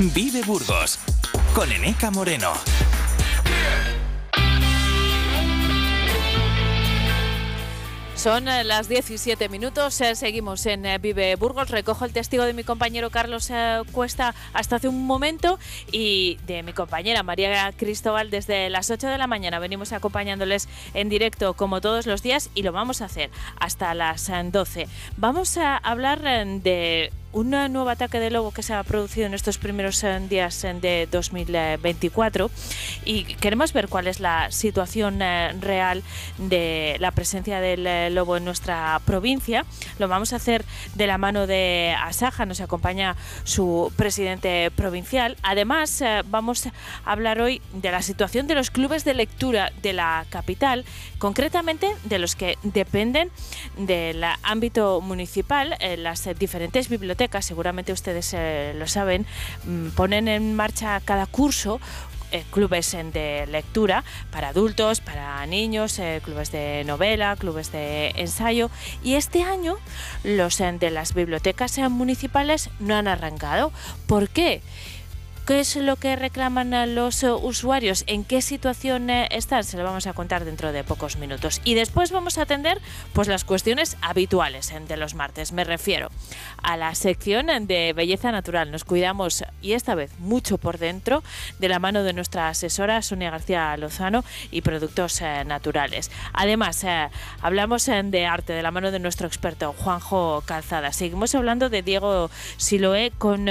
[0.00, 0.98] Vive Burgos
[1.54, 2.54] con Eneca Moreno.
[8.14, 11.68] Son eh, las 17 minutos, eh, seguimos en eh, Vive Burgos.
[11.68, 13.50] Recojo el testigo de mi compañero Carlos
[13.92, 15.58] Cuesta hasta hace un momento
[15.92, 19.58] y de mi compañera María Cristóbal desde las 8 de la mañana.
[19.58, 24.30] Venimos acompañándoles en directo como todos los días y lo vamos a hacer hasta las
[24.50, 24.88] 12.
[25.18, 29.58] Vamos a hablar de un nuevo ataque de lobo que se ha producido en estos
[29.58, 32.50] primeros eh, días eh, de 2024
[33.04, 36.02] y queremos ver cuál es la situación eh, real
[36.38, 39.64] de la presencia del lobo en nuestra provincia.
[39.98, 40.64] Lo vamos a hacer
[40.94, 45.36] de la mano de Asaja, nos acompaña su presidente provincial.
[45.42, 46.72] Además, vamos a
[47.04, 50.84] hablar hoy de la situación de los clubes de lectura de la capital,
[51.18, 53.30] concretamente de los que dependen
[53.76, 59.26] del ámbito municipal, las diferentes bibliotecas seguramente ustedes eh, lo saben,
[59.64, 61.80] mm, ponen en marcha cada curso
[62.32, 68.70] eh, clubes de lectura para adultos, para niños, eh, clubes de novela, clubes de ensayo.
[69.02, 69.76] Y este año
[70.22, 73.72] los de las bibliotecas municipales no han arrancado.
[74.06, 74.62] ¿Por qué?
[75.46, 78.04] ¿Qué es lo que reclaman los eh, usuarios?
[78.06, 79.64] ¿En qué situación eh, están?
[79.64, 81.60] Se lo vamos a contar dentro de pocos minutos.
[81.64, 82.80] Y después vamos a atender
[83.12, 85.50] pues, las cuestiones habituales de los martes.
[85.50, 86.08] Me refiero
[86.62, 88.70] a la sección de belleza natural.
[88.70, 91.24] Nos cuidamos y esta vez mucho por dentro
[91.58, 96.12] de la mano de nuestra asesora Sonia García Lozano y productos eh, naturales.
[96.32, 96.86] Además,
[97.42, 100.92] hablamos de arte de la mano de nuestro experto Juanjo Calzada.
[100.92, 103.48] Seguimos hablando de Diego Siloé con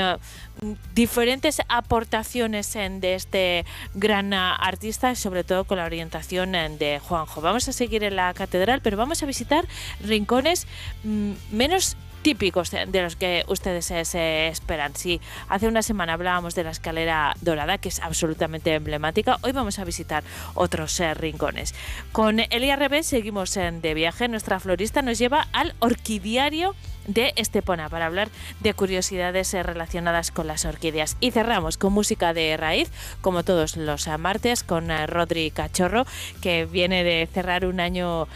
[0.93, 7.41] diferentes aportaciones de este gran artista, sobre todo con la orientación de Juanjo.
[7.41, 9.65] Vamos a seguir en la catedral, pero vamos a visitar
[10.01, 10.67] rincones
[11.03, 14.95] mm, menos típicos de los que ustedes se esperan.
[14.95, 19.79] Si hace una semana hablábamos de la escalera dorada, que es absolutamente emblemática, hoy vamos
[19.79, 21.73] a visitar otros eh, rincones.
[22.11, 24.27] Con el IRB seguimos de viaje.
[24.27, 26.75] Nuestra florista nos lleva al orquidiario
[27.07, 28.29] de Estepona para hablar
[28.59, 31.17] de curiosidades eh, relacionadas con las orquídeas.
[31.19, 32.91] Y cerramos con música de raíz,
[33.21, 36.05] como todos los martes, con eh, Rodri Cachorro,
[36.41, 38.27] que viene de cerrar un año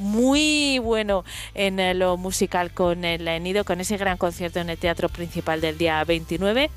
[0.00, 1.24] muy bueno
[1.54, 5.60] en eh, lo musical con el Nido, con ese gran concierto en el Teatro Principal
[5.60, 6.70] del día 29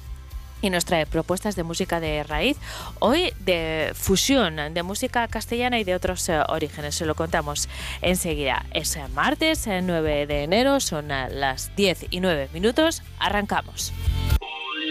[0.61, 2.57] y nos trae propuestas de música de raíz,
[2.99, 6.95] hoy de fusión de música castellana y de otros eh, orígenes.
[6.95, 7.67] Se lo contamos
[8.01, 8.65] enseguida.
[8.71, 13.03] Es martes, el 9 de enero, son las 10 y 9 minutos.
[13.19, 13.91] Arrancamos.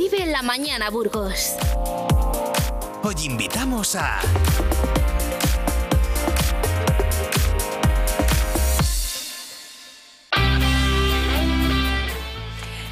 [0.00, 1.56] Vive la mañana, Burgos.
[3.02, 4.20] Hoy invitamos a...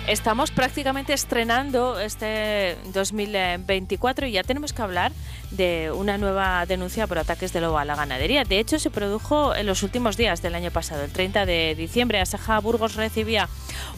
[0.09, 5.13] Estamos prácticamente estrenando este 2024 y ya tenemos que hablar
[5.51, 8.45] de una nueva denuncia por ataques de lobo a la ganadería.
[8.45, 12.21] De hecho, se produjo en los últimos días del año pasado, el 30 de diciembre.
[12.21, 13.49] Asaja Burgos recibía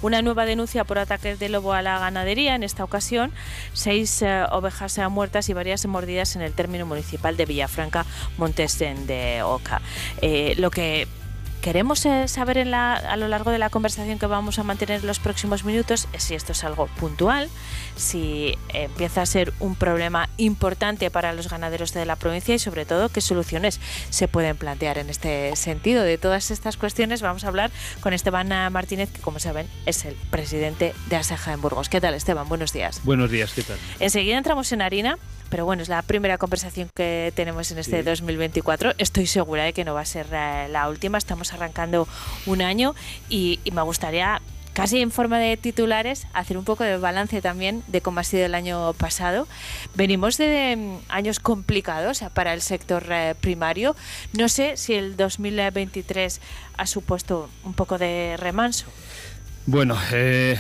[0.03, 2.55] una nueva denuncia por ataques de lobo a la ganadería.
[2.55, 3.33] En esta ocasión,
[3.73, 8.05] seis eh, ovejas ovejas muertas y varias mordidas en el término municipal de Villafranca,
[8.37, 9.81] Montes de Oca.
[10.21, 11.09] Eh, lo que
[11.61, 15.19] queremos eh, saber a lo largo de la conversación que vamos a mantener en los
[15.19, 17.49] próximos minutos si esto es algo puntual,
[17.97, 22.87] si empieza a ser un problema importante para los ganaderos de la provincia y sobre
[22.87, 23.81] todo qué soluciones
[24.11, 26.03] se pueden plantear en este sentido.
[26.03, 27.71] De todas estas cuestiones vamos a hablar
[28.01, 31.89] con Esteban Martínez, que como saben es el presidente de Asaja en Burgos.
[31.89, 32.49] ¿Qué tal Esteban?
[32.49, 33.01] Buenos días.
[33.05, 33.77] Buenos días, ¿qué tal?
[34.01, 35.19] Enseguida entramos en harina.
[35.51, 38.95] Pero bueno, es la primera conversación que tenemos en este 2024.
[38.99, 41.19] Estoy segura de que no va a ser eh, la última.
[41.19, 42.07] Estamos arrancando
[42.47, 42.95] un año
[43.29, 44.41] y, me gustaría
[44.73, 48.47] casi en forma de titulares, hacer un poco de balance también de cómo ha sido
[48.47, 49.49] el año pasado.
[49.95, 53.97] Venimos de mm, años complicados para el sector eh, primario.
[54.33, 56.41] No sé si el 2023
[56.77, 58.87] ha supuesto un poco de remanso.
[59.67, 60.59] Bueno, eh,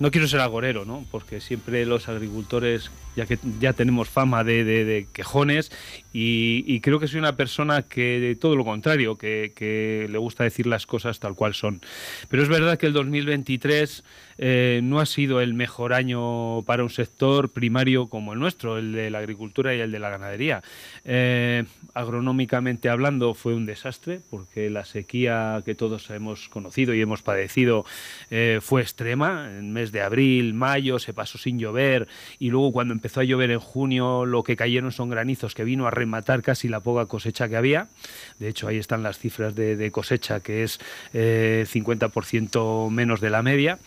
[0.00, 1.04] no quiero ser agorero, ¿no?
[1.10, 5.70] Porque siempre los agricultores, ya que ya tenemos fama de, quejones,
[6.12, 10.66] y, creo que soy una persona que de todo lo contrario, que, le gusta decir
[10.66, 11.82] las cosas tal cual son.
[12.30, 14.02] Pero es verdad que el 2023
[14.42, 18.92] eh, no ha sido el mejor año para un sector primario como el nuestro, el
[18.92, 20.62] de la agricultura y el de la ganadería.
[21.04, 27.20] Eh, agronómicamente hablando fue un desastre, porque la sequía que todos hemos conocido y hemos
[27.20, 27.84] padecido
[28.30, 29.50] eh, fue extrema.
[29.50, 32.08] En mes de abril, mayo, se pasó sin llover
[32.38, 35.86] y luego cuando empezó a llover en junio lo que cayeron son granizos que vino
[35.86, 37.88] a rematar casi la poca cosecha que había.
[38.38, 40.80] De hecho, ahí están las cifras de, cosecha, que es
[41.12, 43.78] 50% eh, menos de la media.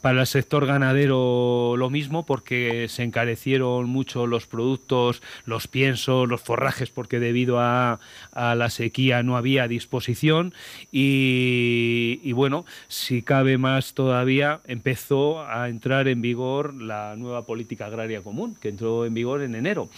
[0.00, 6.40] Para el sector ganadero lo mismo, porque se encarecieron mucho los productos, los piensos, los
[6.40, 8.00] forrajes, porque debido a,
[8.32, 10.54] la sequía no había disposición.
[10.90, 18.22] Y, bueno, si cabe más todavía, empezó a entrar en vigor la nueva política agraria
[18.22, 19.90] común, que entró en vigor en enero.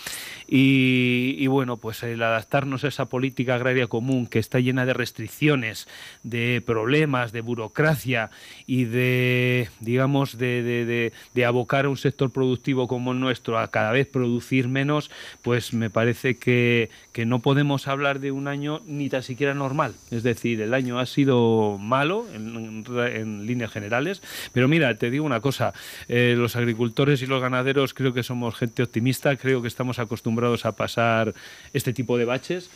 [0.49, 5.87] Y, bueno, pues el adaptarnos a esa política agraria común que está llena de restricciones,
[6.25, 8.31] de problemas, de burocracia
[8.67, 13.93] y de digamos, de, de, abocar a un sector productivo como el nuestro a cada
[13.93, 15.11] vez producir menos,
[15.43, 19.95] pues me parece que, que no podemos hablar de un año ni tan siquiera normal.
[20.11, 24.23] Es decir, el año ha sido malo en, en, líneas generales,
[24.53, 25.75] pero mira, te digo una cosa,
[26.09, 30.65] eh, los agricultores y los ganaderos creo que somos gente optimista, creo que estamos acostumbrados
[30.65, 31.35] a pasar
[31.75, 32.71] este tipo de baches.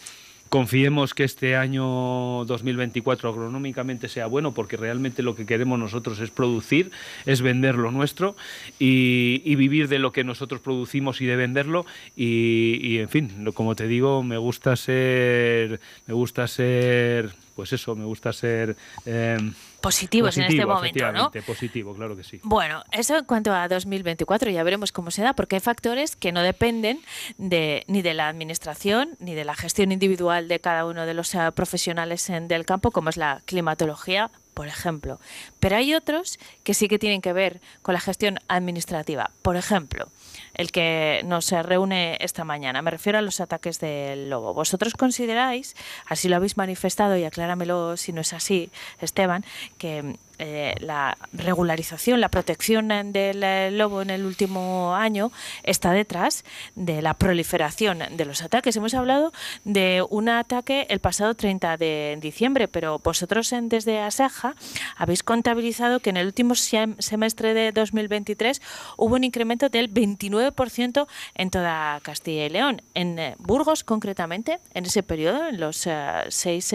[0.48, 6.30] Confiemos que este año 2024 agronómicamente sea bueno porque realmente lo que queremos nosotros es
[6.30, 6.92] producir,
[7.24, 8.36] es vender lo nuestro
[8.78, 11.86] y, vivir de lo que nosotros producimos y de venderlo.
[12.14, 18.04] Y, en fin, como te digo, me gusta ser, me gusta ser, pues eso, me
[18.04, 18.76] gusta ser...
[19.06, 19.38] Eh,
[19.80, 21.30] positivos en este momento, ¿no?
[21.46, 22.38] Positivo, claro que sí.
[22.42, 26.32] Bueno, eso en cuanto a 2024, ya veremos cómo se da, porque hay factores que
[26.32, 27.00] no dependen
[27.38, 31.34] de, ni de la administración ni de la gestión individual de cada uno de los
[31.34, 35.20] eh, profesionales en, del campo, como es la climatología, por ejemplo.
[35.60, 39.30] Pero hay otros que sí que tienen que ver con la gestión administrativa.
[39.42, 40.08] Por ejemplo,
[40.54, 42.80] el que nos reúne esta mañana.
[42.80, 44.54] Me refiero a los ataques del lobo.
[44.54, 45.76] ¿Vosotros consideráis,
[46.06, 49.44] así lo habéis manifestado y acláramelo si no es así, Esteban,
[49.76, 56.44] que eh, la regularización, la protección del eh, lobo en el último año está detrás
[56.74, 58.76] de la proliferación de los ataques.
[58.76, 59.32] Hemos hablado
[59.64, 64.54] de un ataque el pasado 30 de diciembre, pero vosotros en, desde Asaja
[64.96, 68.60] habéis contabilizado que en el último semestre de 2023
[68.98, 72.82] hubo un incremento del 29% en toda Castilla y León.
[72.92, 75.88] En eh, Burgos, concretamente, en ese periodo, en los
[76.28, 76.74] seis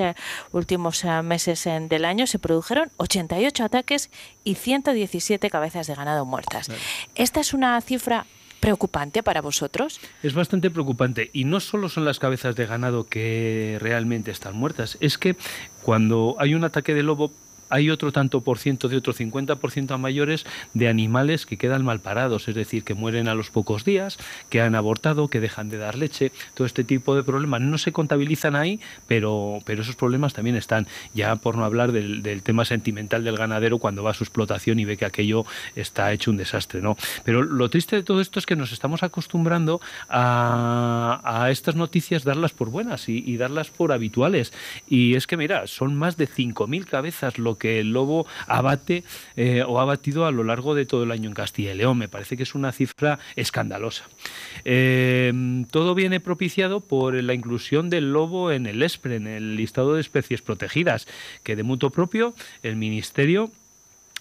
[0.52, 4.10] últimos meses del año, se produjeron 88 ataques
[4.46, 6.70] y 117 cabezas de ganado muertas.
[7.16, 8.26] ¿Esta es una cifra
[8.62, 10.00] preocupante para vosotros?
[10.24, 14.98] Es bastante preocupante y no solo son las cabezas de ganado que realmente están muertas,
[15.02, 15.36] es que
[15.84, 17.34] cuando hay un ataque de lobo
[17.72, 22.00] hay otro tanto por ciento de otro 50% a mayores de animales que quedan mal
[22.00, 24.18] parados, es decir, que mueren a los pocos días,
[24.50, 27.92] que han abortado, que dejan de dar leche, todo este tipo de problemas no se
[27.92, 33.24] contabilizan ahí, pero, pero esos problemas también están, ya por no hablar del, tema sentimental
[33.24, 35.46] del ganadero cuando va a su explotación y ve que aquello
[35.76, 36.98] está hecho un desastre, ¿no?
[37.24, 39.80] Pero lo triste de todo esto es que nos estamos acostumbrando
[40.10, 44.54] a, a estas noticias darlas por buenas y, darlas por habituales.
[44.88, 49.04] Y es que, mira, son más de 5.000 cabezas lo que el lobo abate
[49.36, 52.00] eh, o ha batido a lo largo de todo el año en Castilla y León.
[52.00, 54.06] Me parece que es una cifra escandalosa.
[54.66, 55.32] Eh,
[55.70, 60.02] todo viene propiciado por la inclusión del lobo en el ESPRE, en el listado de
[60.02, 61.08] especies protegidas,
[61.44, 62.34] que de mutuo propio
[62.64, 63.52] el Ministerio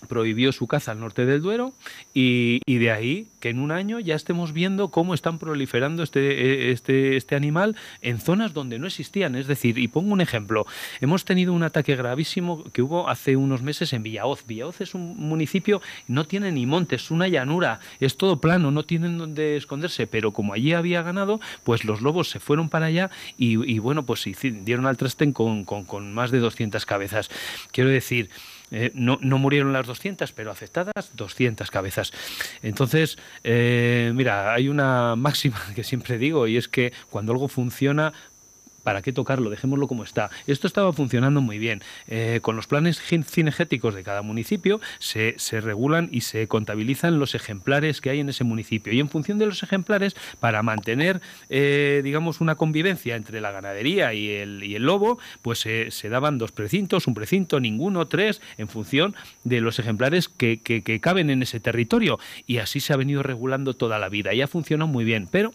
[0.09, 1.73] prohibió su caza al norte del Duero
[2.15, 7.17] y, de ahí que en un año ya estemos viendo cómo están proliferando este, este,
[7.17, 9.35] este animal en zonas donde no existían.
[9.35, 10.67] Es decir, y pongo un ejemplo,
[11.01, 14.45] hemos tenido un ataque gravísimo que hubo hace unos meses en Villaoz.
[14.47, 18.85] Villaoz es un municipio, no tiene ni montes, es una llanura, es todo plano, no
[18.85, 23.11] tienen donde esconderse, pero como allí había ganado, pues los lobos se fueron para allá
[23.37, 27.31] y, bueno, pues dieron al trasten con, con, con más de 200 cabezas.
[27.73, 28.31] Quiero decir,
[28.71, 32.13] eh, no, no, murieron las 200, pero afectadas 200 cabezas.
[32.63, 38.13] Entonces, eh, mira, hay una máxima que siempre digo y es que cuando algo funciona,
[38.83, 39.51] ¿para qué tocarlo?
[39.51, 40.31] Dejémoslo como está.
[40.47, 41.83] Esto estaba funcionando muy bien.
[42.09, 48.01] Eh, con los planes cinegéticos de cada municipio se, regulan y se contabilizan los ejemplares
[48.01, 48.93] que hay en ese municipio.
[48.93, 54.15] Y en función de los ejemplares, para mantener, eh, digamos, una convivencia entre la ganadería
[54.15, 59.61] y el, lobo, pues se daban dos precintos, un precinto, ninguno, tres, en función de
[59.61, 62.19] los ejemplares que, que, caben en ese territorio.
[62.47, 64.35] Y así se ha venido regulando toda la vida.
[64.35, 65.29] Y ha funcionado muy bien.
[65.31, 65.53] Pero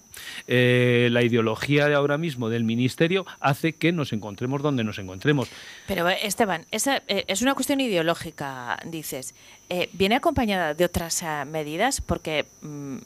[0.48, 5.50] eh, la ideología de ahora mismo del ministerio hace que nos encontremos donde nos encontremos.
[5.88, 9.36] Pero Esteban, esa, eh, es una cuestión ideológica, dices.
[9.70, 12.02] Eh, ¿Viene acompañada de otras medidas?
[12.02, 12.98] Porque, mm,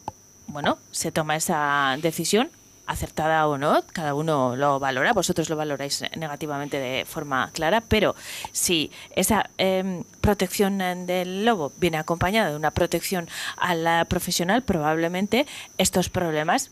[0.48, 2.50] bueno, se toma esa decisión
[2.89, 8.16] acertada o no, cada uno lo valora, vosotros lo valoráis negativamente de forma clara, pero
[8.51, 15.46] si esa em, protección del lobo viene acompañada de una protección a la profesional, probablemente
[15.78, 16.72] estos problemas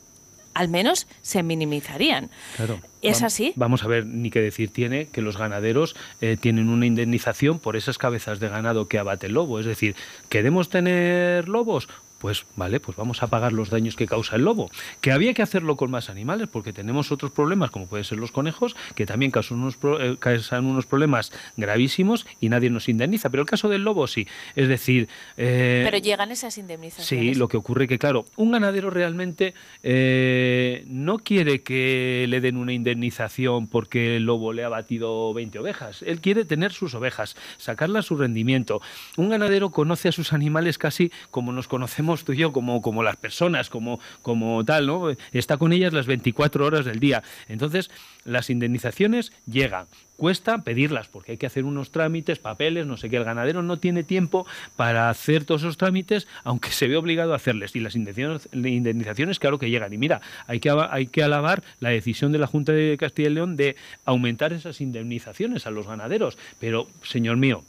[0.57, 2.31] al menos se minimizarían.
[2.55, 2.79] Claro.
[3.03, 3.53] ¿Es así?
[3.55, 7.75] Vamos a ver, ni qué decir tiene que los ganaderos eh, tienen una indemnización por
[7.75, 9.59] esas cabezas de ganado que abate el lobo.
[9.59, 9.95] Es decir,
[10.29, 11.87] ¿queremos tener lobos?
[12.27, 14.69] Pues vale, pues vamos a pagar los daños que causa el lobo.
[14.99, 18.33] Que había que hacerlo con más animales porque tenemos otros problemas, como pueden ser los
[18.33, 23.29] conejos, que también causan unos, eh, causan unos problemas gravísimos y nadie nos indemniza.
[23.29, 24.27] Pero el caso del lobo sí.
[24.57, 25.07] Es decir...
[25.37, 27.07] Eh, Pero llegan esas indemnizaciones.
[27.07, 32.57] Sí, lo que ocurre que, claro, un ganadero realmente eh, no quiere que le den
[32.57, 36.01] una indemnización porque el lobo le ha batido 20 ovejas.
[36.01, 38.81] Él quiere tener sus ovejas, sacarlas su rendimiento.
[39.15, 43.03] Un ganadero conoce a sus animales casi como nos conocemos tú y yo como, como
[43.03, 45.09] las personas, como, como tal, ¿no?
[45.31, 47.23] Está con ellas las 24 horas del día.
[47.47, 47.89] Entonces,
[48.25, 49.87] las indemnizaciones llegan.
[50.17, 53.17] Cuesta pedirlas porque hay que hacer unos trámites, papeles, no sé qué.
[53.17, 57.35] El ganadero no tiene tiempo para hacer todos esos trámites, aunque se ve obligado a
[57.35, 57.75] hacerles.
[57.75, 59.93] Y las indemnizaciones, claro que llegan.
[59.93, 63.33] Y mira, hay que, hay que alabar la decisión de la Junta de Castilla y
[63.33, 66.37] León de aumentar esas indemnizaciones a los ganaderos.
[66.59, 67.63] Pero, señor mío,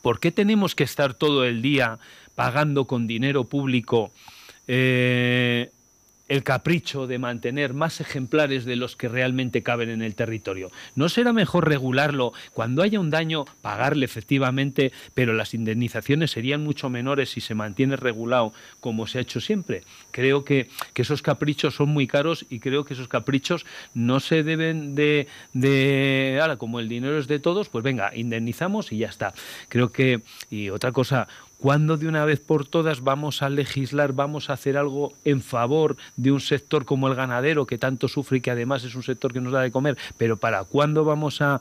[0.00, 1.98] ¿por qué tenemos que estar todo el día
[2.36, 4.12] pagando con dinero público
[4.68, 5.70] eh,
[6.28, 10.70] el capricho de mantener más ejemplares de los que realmente caben en el territorio.
[10.94, 16.90] ¿No será mejor regularlo cuando haya un daño, pagarle efectivamente, pero las indemnizaciones serían mucho
[16.90, 19.84] menores si se mantiene regulado como se ha hecho siempre?
[20.10, 23.64] Creo que, esos caprichos son muy caros y creo que esos caprichos
[23.94, 28.90] no se deben de, de ahora como el dinero es de todos, pues venga, indemnizamos
[28.90, 29.34] y ya está.
[29.68, 31.28] Creo que, y otra cosa,
[31.60, 35.96] ¿Cuándo de una vez por todas vamos a legislar, vamos a hacer algo en favor
[36.16, 39.32] de un sector como el ganadero, que tanto sufre y que además es un sector
[39.32, 39.96] que nos da de comer?
[40.18, 41.60] Pero ¿para cuándo vamos a,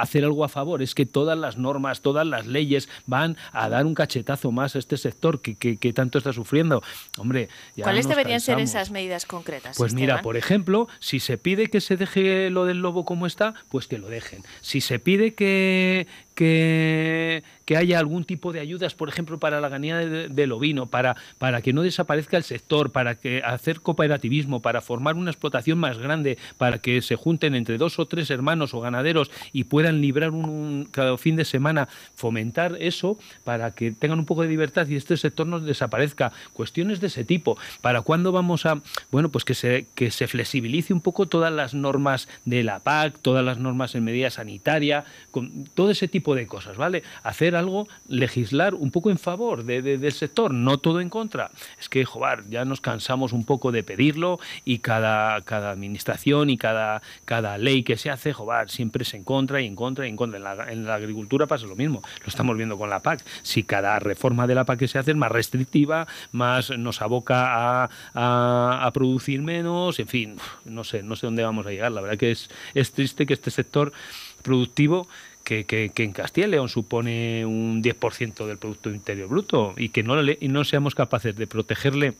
[0.00, 0.80] hacer algo a favor?
[0.82, 4.78] Es que todas las normas, todas las leyes van a dar un cachetazo más a
[4.78, 6.82] este sector que, tanto está sufriendo.
[7.16, 7.48] Hombre,
[7.82, 9.76] ¿cuáles deberían ser esas medidas concretas?
[9.76, 13.54] Pues mira, por ejemplo, si se pide que se deje lo del lobo como está,
[13.70, 14.42] pues que lo dejen.
[14.60, 16.06] Si se pide que,
[16.38, 17.42] que,
[17.76, 21.62] haya algún tipo de ayudas, por ejemplo, para la ganadería del de ovino, para, para
[21.62, 26.38] que no desaparezca el sector, para que hacer cooperativismo, para formar una explotación más grande,
[26.56, 30.88] para que se junten entre dos o tres hermanos o ganaderos y puedan librar un,
[30.90, 35.16] cada fin de semana, fomentar eso para que tengan un poco de libertad y este
[35.16, 36.32] sector no desaparezca.
[36.52, 37.58] Cuestiones de ese tipo.
[37.80, 38.80] ¿Para cuándo vamos a,
[39.10, 43.18] bueno, pues que se, que se flexibilice un poco todas las normas de la PAC,
[43.20, 47.02] todas las normas en medida sanitaria, con todo ese tipo de cosas, ¿vale?
[47.22, 51.50] Hacer algo, legislar un poco en favor del sector, no todo en contra.
[51.80, 56.56] Es que, joder, ya nos cansamos un poco de pedirlo y cada, cada administración y
[56.56, 60.10] cada, cada ley que se hace, joder, siempre es en contra y en contra y
[60.10, 60.38] en contra.
[60.72, 63.24] En la, agricultura pasa lo mismo, lo estamos viendo con la PAC.
[63.42, 67.84] Si cada reforma de la PAC que se hace es más restrictiva, más nos aboca
[67.84, 71.92] a, a, producir menos, en fin, no sé, no sé dónde vamos a llegar.
[71.92, 73.92] La verdad que es triste que este sector
[74.42, 75.08] productivo
[75.48, 80.64] que, en Castilla y León supone un 10% del Producto Interior Bruto y que no,
[80.64, 82.14] seamos capaces de protegerle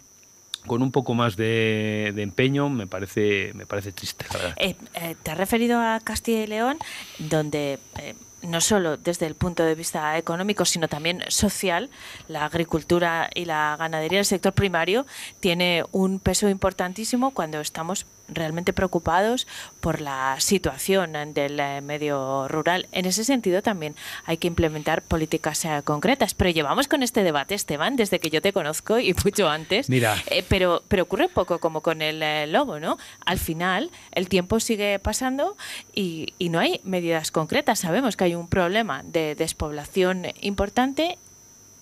[0.67, 4.25] con un poco más de, empeño me parece me parece triste.
[4.57, 6.79] Eh, eh, te has referido a Castilla y León,
[7.19, 11.91] donde eh, no solo desde el punto de vista económico, sino también social,
[12.29, 15.07] la agricultura y la ganadería, el sector primario,
[15.41, 19.47] tiene un peso importantísimo cuando estamos realmente preocupados
[19.81, 22.87] por la situación del eh, medio rural.
[22.93, 23.95] En ese sentido también
[24.25, 26.35] hay que implementar políticas eh, concretas.
[26.35, 29.89] Pero llevamos con este debate, Esteban, desde que yo te conozco y mucho antes.
[29.89, 30.17] Mira.
[30.27, 32.99] Eh, pero, pero ocurre poco como con el lobo, ¿no?
[33.25, 35.57] Al final el tiempo sigue pasando
[35.95, 37.81] y, y no hay medidas concretas.
[37.81, 41.19] Sabemos que hay un problema de despoblación importante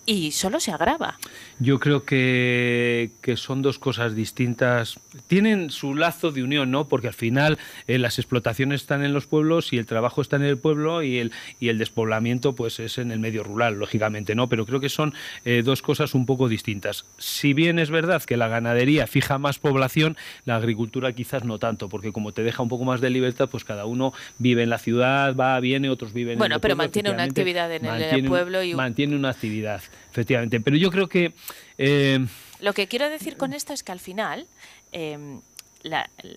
[0.06, 1.18] y solo se agrava.
[1.58, 5.00] Yo creo que, que, son dos cosas distintas.
[5.26, 6.86] Tienen su lazo de unión, ¿no?
[6.86, 10.42] Porque al final eh, las explotaciones están en los pueblos y el trabajo está en
[10.42, 14.48] el pueblo y el, y el despoblamiento pues es en el medio rural, lógicamente, ¿no?
[14.48, 15.14] Pero creo que son
[15.46, 17.06] eh, dos cosas un poco distintas.
[17.16, 21.88] Si bien es verdad que la ganadería fija más población, la agricultura quizás no tanto,
[21.88, 24.78] porque como te deja un poco más de libertad, pues cada uno vive en la
[24.78, 28.62] ciudad, va, viene, otros viven bueno, en el pero mantiene una actividad en el pueblo
[28.62, 29.80] y mantiene una actividad,
[30.16, 30.61] efectivamente.
[30.61, 31.35] Pero yo creo que
[31.76, 32.25] eh,
[32.61, 34.46] lo que quiero decir con esto es que al final
[34.92, 35.40] eh,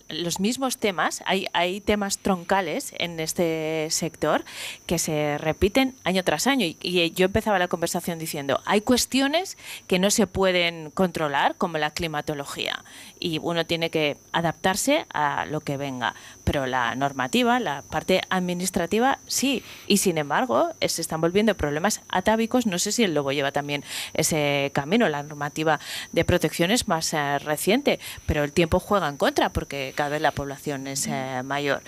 [0.09, 4.43] los mismos temas, hay, hay temas troncales en este sector
[4.85, 6.65] que se repiten año tras año.
[6.65, 11.91] Y, yo empezaba la conversación diciendo, hay cuestiones que no se pueden controlar, como la
[11.91, 12.83] climatología,
[13.19, 16.15] y uno tiene que adaptarse a lo que venga.
[16.43, 19.63] Pero la normativa, la parte administrativa, sí.
[19.87, 22.65] Y sin embargo, se están volviendo problemas atávicos.
[22.65, 25.09] No sé si el lobo lleva también ese camino.
[25.09, 25.79] La normativa
[26.11, 30.21] de protección es más eh, reciente, pero el tiempo juega en contra porque cada vez
[30.21, 31.81] la población es eh, mayor.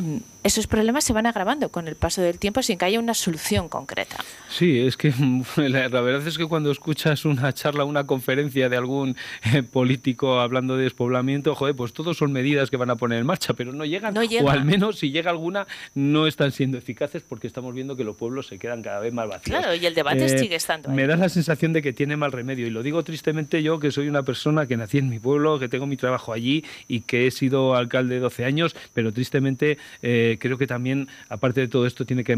[0.00, 3.14] Mm, esos problemas se van agravando con el paso del tiempo sin que haya una
[3.14, 4.18] solución concreta.
[4.50, 5.12] Sí, es que
[5.56, 9.16] la, verdad es que cuando escuchas una charla, una conferencia de algún
[9.52, 13.26] eh, político hablando de despoblamiento, joder, pues todos son medidas que van a poner en
[13.26, 17.46] marcha, pero no llegan, o al menos si llega alguna, no están siendo eficaces porque
[17.46, 19.58] estamos viendo que los pueblos se quedan cada vez más vacíos.
[19.58, 20.94] Claro, y el debate eh, sigue estando ahí.
[20.94, 23.90] Me da la sensación de que tiene mal remedio, y lo digo tristemente yo, que
[23.90, 27.26] soy una persona que nací en mi pueblo, que tengo mi trabajo allí y que
[27.26, 32.04] he sido alcalde 12 años, pero tristemente eh, creo que también, aparte de todo esto,
[32.04, 32.36] tiene que,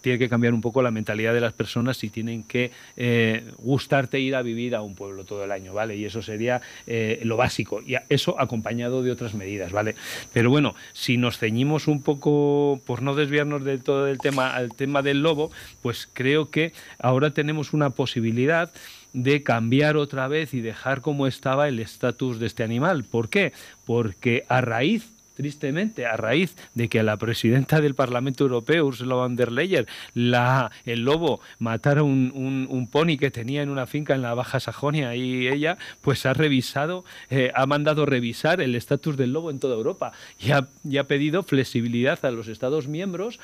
[0.00, 4.20] tiene que cambiar un poco la mentalidad de las personas y tienen que eh, gustarte
[4.20, 5.96] ir a vivir a un pueblo todo el año, ¿vale?
[5.96, 9.94] Y eso sería eh, lo básico, y eso acompañado de otras medidas, ¿vale?
[10.32, 14.74] Pero bueno, si nos ceñimos un poco, por no desviarnos de todo el tema al
[14.74, 15.50] tema del lobo,
[15.82, 18.70] pues creo que ahora tenemos una posibilidad
[19.16, 23.04] de cambiar otra vez y dejar como estaba el estatus de este animal.
[23.04, 23.54] ¿Por qué?
[23.86, 29.14] Porque a raíz tristemente, a raíz de que a la presidenta del Parlamento Europeo, Ursula
[29.14, 34.22] von der Leyen, el lobo matara un, un, pony que tenía en una finca en
[34.22, 39.32] la Baja Sajonia y ella pues ha revisado, eh, ha mandado revisar el estatus del
[39.32, 43.38] lobo en toda Europa y ha, y ha pedido flexibilidad a los Estados miembros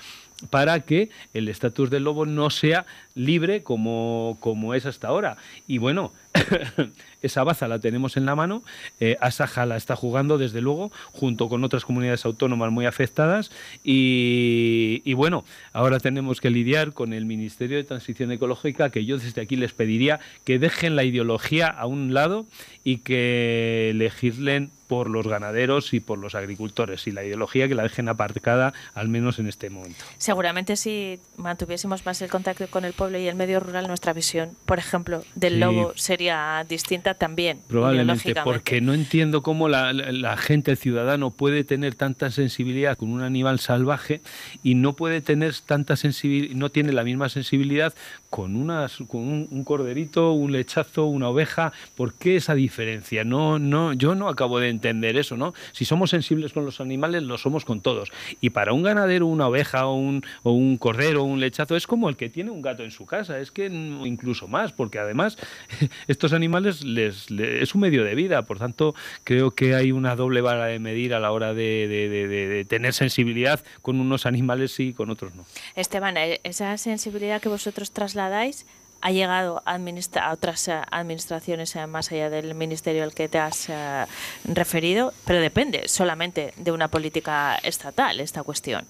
[0.51, 5.37] para que el estatus del lobo no sea libre como, como es hasta ahora.
[5.67, 6.13] Y bueno,
[7.23, 8.63] esa baza la tenemos en la mano,
[9.01, 13.51] eh, Asaja la está jugando desde luego, junto con otras comunidades autónomas muy afectadas,
[13.85, 19.19] y, y, bueno, ahora tenemos que lidiar con el Ministerio de Transición Ecológica, que yo
[19.19, 22.47] desde aquí les pediría que dejen la ideología a un lado
[22.85, 27.83] y que legislen por los ganaderos y por los agricultores y la ideología que la
[27.83, 30.05] dejen aparcada al menos en este momento.
[30.19, 34.51] Seguramente si mantuviésemos más el contacto con el pueblo y el medio rural, nuestra visión,
[34.67, 37.61] por ejemplo, del lobo sería distinta también.
[37.69, 43.23] Probablemente, porque no entiendo cómo la, gente, el ciudadano, puede tener tanta sensibilidad con un
[43.23, 44.21] animal salvaje
[44.63, 47.95] y no puede tener tanta sensibilidad, no tiene la misma sensibilidad
[48.29, 51.73] con, unas, con un, corderito, un lechazo, una oveja.
[51.97, 53.25] ¿Por qué esa diferencia?
[53.25, 55.55] No, no, yo no acabo de entender entender eso, ¿no?
[55.71, 58.11] Si somos sensibles con los animales, lo somos con todos.
[58.41, 62.09] Y para un ganadero, una oveja o un, o un cordero un lechazo es como
[62.09, 65.39] el que tiene un gato en su casa, es que incluso más, porque además
[66.09, 70.41] estos animales les, es un medio de vida, por tanto creo que hay una doble
[70.41, 75.35] vara de medir a la hora de, tener sensibilidad con unos animales y con otros
[75.35, 75.45] no.
[75.77, 78.67] Esteban, eh, esa sensibilidad que vosotros trasladáis
[79.03, 83.39] ha llegado a, a otras eh, administraciones eh, más allá del ministerio al que te
[83.39, 84.07] has eh,
[84.45, 88.87] referido, pero depende solamente de una política estatal esta cuestión.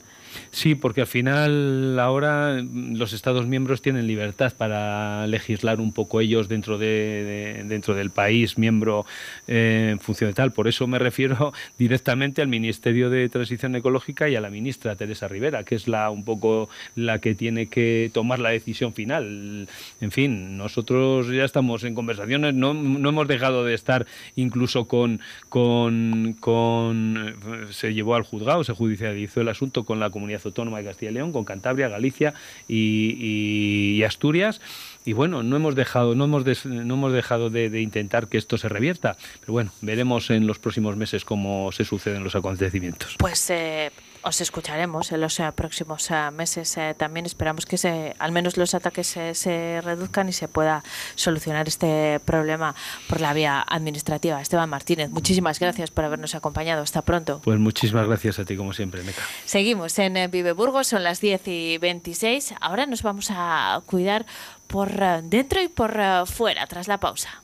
[0.50, 6.48] Sí, porque al final ahora los Estados miembros tienen libertad para legislar un poco ellos
[6.48, 9.06] dentro, de, dentro del país miembro
[9.46, 9.96] eh,
[10.34, 10.52] tal.
[10.52, 15.28] Por eso me refiero directamente al Ministerio de Transición Ecológica y a la ministra Teresa
[15.28, 19.68] Rivera, que es la un poco la que tiene que tomar la decisión final.
[20.00, 25.20] En fin, nosotros ya estamos en conversaciones, no, no hemos dejado de estar incluso con,
[25.48, 27.34] con, con
[27.70, 31.10] se llevó al juzgado, se judicializó el asunto con la comunidad Comunidad Autónoma de Castilla
[31.10, 32.32] y León, con Cantabria, Galicia
[32.68, 34.60] y, Asturias.
[35.04, 38.68] Y bueno, no hemos dejado, no hemos, no hemos dejado de, intentar que esto se
[38.68, 39.16] revierta.
[39.40, 43.16] Pero bueno, veremos en los próximos meses cómo se suceden los acontecimientos.
[43.18, 43.90] Pues eh,
[44.22, 46.76] os escucharemos en los eh, próximos eh, meses.
[46.76, 50.82] Eh, también esperamos que se, al menos los ataques se reduzcan y se pueda
[51.14, 52.74] solucionar este problema
[53.08, 54.40] por la vía administrativa.
[54.40, 56.82] Esteban Martínez, muchísimas gracias por habernos acompañado.
[56.82, 57.40] Hasta pronto.
[57.44, 59.22] Pues muchísimas gracias a ti, como siempre, Meca.
[59.44, 62.54] Seguimos en Vive Burgos, son las 10 y 26.
[62.60, 64.26] Ahora nos vamos a cuidar
[64.66, 64.90] por
[65.24, 65.92] dentro y por
[66.26, 67.42] fuera tras la pausa.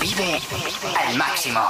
[0.00, 0.40] Vive
[1.06, 1.60] al máximo.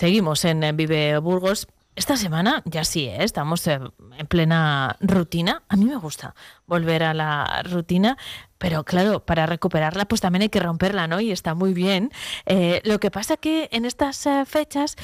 [0.00, 1.68] Seguimos en Vive Burgos.
[1.94, 3.18] Esta semana ya sí, ¿eh?
[3.22, 3.92] estamos en
[4.30, 5.62] plena rutina.
[5.68, 6.34] A mí me gusta
[6.66, 8.16] volver a la rutina,
[8.56, 11.20] pero claro, para recuperarla pues también hay que romperla, ¿no?
[11.20, 12.12] Y está muy bien.
[12.46, 14.96] Eh, lo que pasa que en estas eh, fechas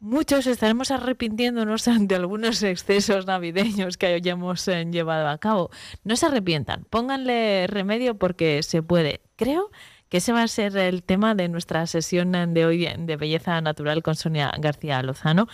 [0.00, 5.68] muchos estaremos arrepintiéndonos de algunos excesos navideños que hayamos llevado a cabo.
[6.02, 9.20] No se arrepientan, pónganle remedio porque se puede.
[9.36, 9.74] Creo que
[10.10, 14.14] ese va a ser el tema de nuestra sesión de hoy de belleza natural con
[14.14, 15.48] Sonia García Lozano,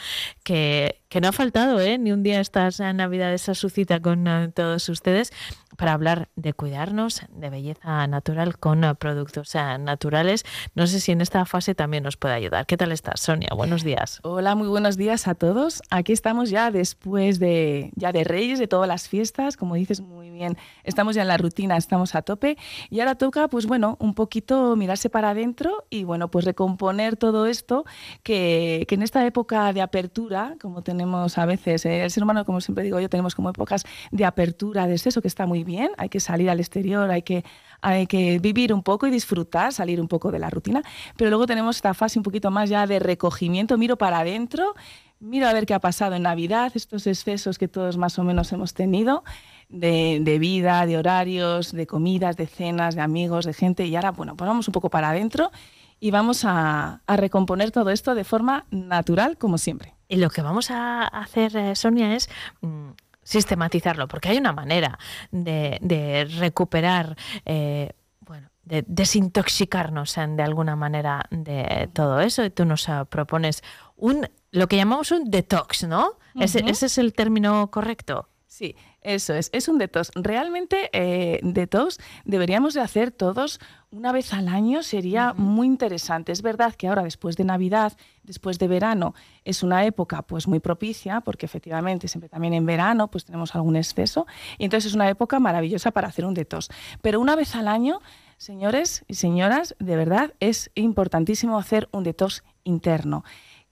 [0.45, 1.99] que, que no ha faltado ¿eh?
[1.99, 5.33] ni un día estas navidades a su cita con eh, todos ustedes
[5.77, 10.45] para hablar de cuidarnos, de belleza natural con eh, productos eh, naturales.
[10.75, 12.67] No sé si en esta fase también nos puede ayudar.
[12.67, 13.49] ¿Qué tal estás, Sonia?
[13.57, 14.21] Buenos días.
[14.23, 15.83] Hola, muy buenos días a todos.
[15.91, 20.31] Aquí estamos ya después de ya de Reyes, de todas las fiestas, como dices muy
[20.31, 20.59] bien.
[20.85, 22.59] Estamos ya en la rutina, estamos a tope
[22.91, 27.47] y ahora toca, pues bueno, un poquito mirarse para adentro y bueno, pues recomponer todo
[27.47, 27.85] esto
[28.23, 32.45] que, que en esta época de apertura, como tenemos a veces, eh, el ser humano,
[32.45, 35.91] como siempre digo yo, tenemos como épocas de apertura, de eso que está muy bien
[35.97, 37.45] hay que salir al exterior, hay que,
[37.81, 40.83] hay que vivir un poco y disfrutar, salir un poco de la rutina,
[41.17, 44.75] pero luego tenemos esta fase un poquito más ya de recogimiento, miro para adentro,
[45.21, 48.53] miro a ver qué ha pasado en Navidad, estos excesos que todos más o menos
[48.53, 49.23] hemos tenido.
[49.69, 53.87] De, vida, de horarios, de comidas, de cenas, de amigos, de gente.
[53.87, 55.53] Y ahora, bueno, pues vamos un poco para adentro
[56.01, 59.95] y vamos a, recomponer todo esto de forma natural, como siempre.
[60.11, 62.29] Y lo que vamos a hacer, eh, Sonia, es
[62.63, 62.91] mm,
[63.23, 64.99] sistematizarlo, porque hay una manera
[65.31, 72.45] de, recuperar, eh, bueno, de desintoxicarnos de alguna manera de todo eso.
[72.45, 73.63] Y tú nos propones
[73.97, 76.19] un lo que llamamos un detox, ¿no?
[76.35, 78.29] ese, ese es el término correcto.
[78.49, 80.11] Sí, eso es, es un detox.
[80.15, 83.61] Realmente eh, detox deberíamos de hacer todos
[83.91, 86.33] una vez al año, sería muy interesante.
[86.33, 90.61] Es verdad que ahora después de Navidad, después de verano, es una época pues muy
[90.61, 94.27] propicia, porque efectivamente siempre también en verano pues tenemos algún exceso,
[94.59, 96.69] y entonces es una época maravillosa para hacer un detox.
[97.03, 98.01] Pero una vez al año,
[98.37, 103.25] señores y señoras, de verdad es importantísimo hacer un detox interno.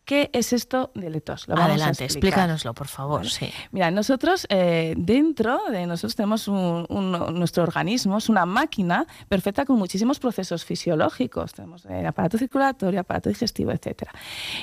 [0.08, 1.50] ¿Qué es esto del ETOS?
[1.50, 3.26] Adelante, explícanoslo, por favor.
[3.72, 10.18] Mira, nosotros eh, dentro de nosotros tenemos nuestro organismo, es una máquina perfecta con muchísimos
[10.18, 11.52] procesos fisiológicos.
[11.52, 14.04] Tenemos el aparato circulatorio, aparato digestivo, etc.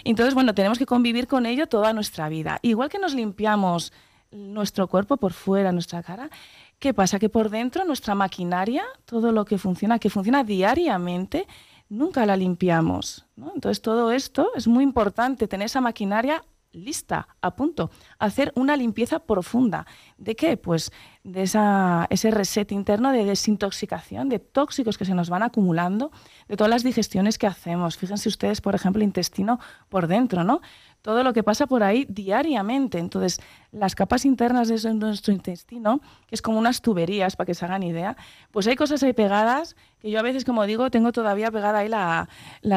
[0.03, 2.57] Entonces, bueno, tenemos que convivir con ello toda nuestra vida.
[2.63, 3.93] Igual que nos limpiamos
[4.31, 6.31] nuestro cuerpo por fuera, nuestra cara,
[6.79, 7.19] ¿qué pasa?
[7.19, 11.45] Que por dentro nuestra maquinaria, todo lo que funciona, que funciona diariamente,
[11.89, 13.25] nunca la limpiamos.
[13.37, 16.43] Entonces todo esto es muy importante, tener esa maquinaria
[16.75, 19.87] lista, a punto, hacer una limpieza profunda.
[20.17, 20.57] ¿De qué?
[20.57, 20.91] Pues
[21.23, 26.11] de esa, ese reset interno de desintoxicación, de tóxicos que se nos van acumulando,
[26.47, 27.97] de todas las digestiones que hacemos.
[27.97, 30.61] Fíjense ustedes, por ejemplo, el intestino por dentro, ¿no?
[31.01, 32.97] Todo lo que pasa por ahí diariamente.
[32.97, 33.39] Entonces,
[33.71, 37.83] las capas internas de nuestro intestino, que es como unas tuberías, para que se hagan
[37.83, 38.17] idea,
[38.51, 41.89] pues hay cosas ahí pegadas que yo a veces, como digo, tengo todavía pegada ahí
[41.89, 42.27] la,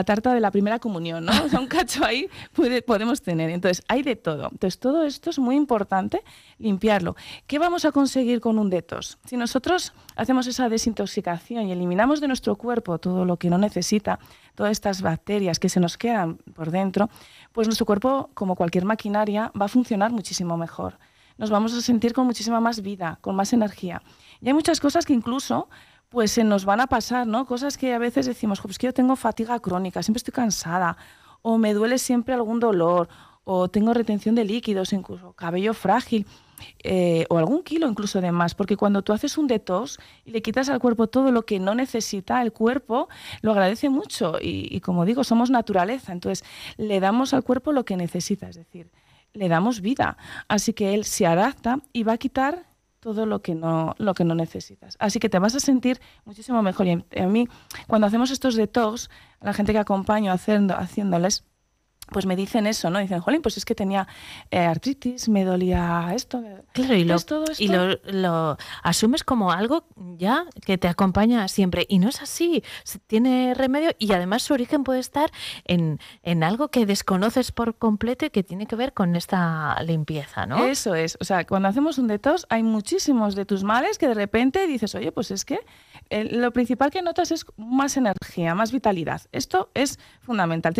[0.06, 1.32] tarta de la primera comunión, ¿no?
[1.44, 2.30] O sea, un cacho ahí
[2.86, 3.50] podemos tener.
[3.50, 4.48] Entonces, hay de todo.
[4.50, 6.22] Entonces, todo esto es muy importante
[6.58, 7.16] limpiarlo.
[7.46, 9.18] ¿Qué vamos a conseguir con un detox?
[9.26, 14.18] Si nosotros hacemos esa desintoxicación y eliminamos de nuestro cuerpo todo lo que no necesita,
[14.54, 17.10] todas estas bacterias que se nos quedan por dentro,
[17.52, 20.98] pues nuestro cuerpo, como cualquier maquinaria, va a funcionar muchísimo mejor
[21.36, 24.02] nos vamos a sentir con muchísima más vida, con más energía.
[24.40, 25.68] Y hay muchas cosas que incluso
[26.08, 27.46] pues se nos van a pasar, ¿no?
[27.46, 30.96] Cosas que a veces decimos, pues que yo tengo fatiga crónica, siempre estoy cansada,
[31.42, 33.08] o me duele siempre algún dolor,
[33.44, 36.26] o tengo retención de líquidos, incluso cabello frágil,
[36.82, 40.42] eh, o algún kilo incluso de más, porque cuando tú haces un detox y le
[40.42, 43.08] quitas al cuerpo todo lo que no necesita, el cuerpo
[43.42, 46.44] lo agradece mucho y, y como digo, somos naturaleza, entonces
[46.76, 48.90] le damos al cuerpo lo que necesita, es decir,
[49.34, 50.16] le damos vida.
[50.48, 52.67] Así que él se adapta y va a quitar
[53.00, 54.96] todo lo que no lo que no necesitas.
[54.98, 56.86] Así que te vas a sentir muchísimo mejor.
[56.86, 57.48] Y a mí,
[57.86, 61.44] cuando hacemos estos detox, la gente que acompaño haciendo, haciéndoles,
[62.10, 62.98] pues me dicen eso, ¿no?
[62.98, 64.06] Dicen, jolín, pues es que tenía
[64.50, 66.42] eh, artritis, me dolía esto.
[66.72, 67.62] Claro, y, lo, todo esto?
[67.62, 69.84] y lo, asumes como algo
[70.16, 71.86] ya que te acompaña siempre.
[71.88, 72.62] Y no es así,
[73.06, 75.30] tiene remedio y además su origen puede estar
[75.64, 80.46] en, en algo que desconoces por completo y que tiene que ver con esta limpieza,
[80.46, 80.64] ¿no?
[80.64, 84.14] Eso es, o sea, cuando hacemos un detox hay muchísimos de tus males que de
[84.14, 85.60] repente dices, oye, pues es que
[86.10, 89.22] eh, lo principal que notas es más energía, más vitalidad.
[89.32, 90.74] Esto es fundamental,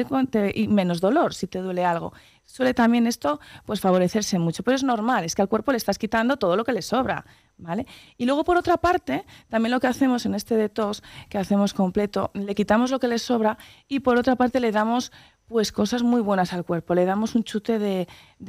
[0.55, 2.12] y menos dolor si te duele algo.
[2.44, 5.98] suele también esto pues favorecerse mucho, pero es normal, es que al cuerpo le estás
[5.98, 7.26] quitando todo lo que le sobra,
[7.59, 7.87] ¿vale?
[8.16, 12.31] Y luego por otra parte, también lo que hacemos en este detox que hacemos completo,
[12.35, 15.12] le quitamos lo que le sobra y por otra parte le damos
[15.48, 16.94] pues cosas muy buenas al cuerpo.
[16.94, 18.07] Le damos un chute de,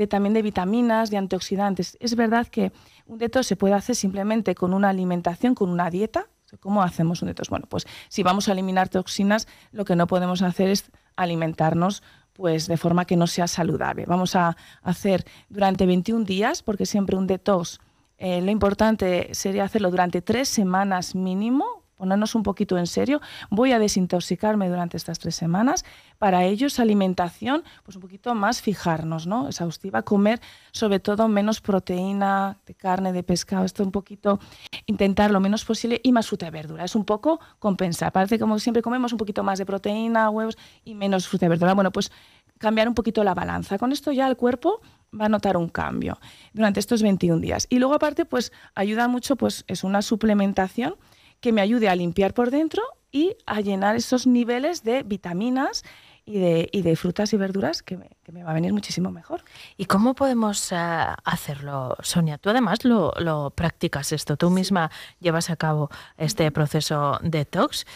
[0.07, 1.97] también de vitaminas, de antioxidantes.
[1.99, 2.71] Es verdad que
[3.07, 6.27] un detox se puede hacer simplemente con una alimentación, con una dieta.
[6.59, 7.49] ¿Cómo hacemos un detox?
[7.49, 12.03] Bueno, pues si vamos a eliminar toxinas, lo que no podemos hacer es alimentarnos
[12.39, 14.05] pues de forma que no sea saludable.
[14.05, 17.79] Vamos a hacer durante 21 días, porque siempre un detox,
[18.17, 23.21] eh, lo importante sería hacerlo durante tres semanas mínimo, ponernos un poquito en serio.
[23.51, 25.83] Voy a desintoxicarme durante estas tres semanas.
[26.17, 29.47] Para ello, esa alimentación, pues un poquito más fijarnos, ¿no?
[29.49, 30.39] Exhaustiva, comer
[30.71, 34.39] sobre todo menos proteína de carne, de pescado, esto un poquito,
[34.85, 36.85] intentar lo menos posible y más fruta y verdura.
[36.85, 38.13] Es un poco compensar.
[38.13, 41.49] Parece que como siempre comemos un poquito más de proteína, huevos y menos fruta y
[41.49, 41.73] verdura.
[41.73, 42.11] Bueno, pues
[42.59, 43.77] cambiar un poquito la balanza.
[43.77, 44.79] Con esto ya el cuerpo
[45.19, 46.17] va a notar un cambio
[46.53, 47.67] durante estos 21 días.
[47.69, 50.95] Y luego aparte, pues ayuda mucho, pues es una suplementación
[51.39, 55.83] que me ayude a limpiar por dentro y a llenar esos niveles de vitaminas
[56.25, 59.09] y de, y de frutas y verduras que me, que me, va a venir muchísimo
[59.09, 59.43] mejor.
[59.77, 60.75] ¿Y cómo podemos uh,
[61.23, 62.37] hacerlo, Sonia?
[62.37, 67.87] Tú además lo, lo practicas esto, tú misma llevas a cabo este proceso detox.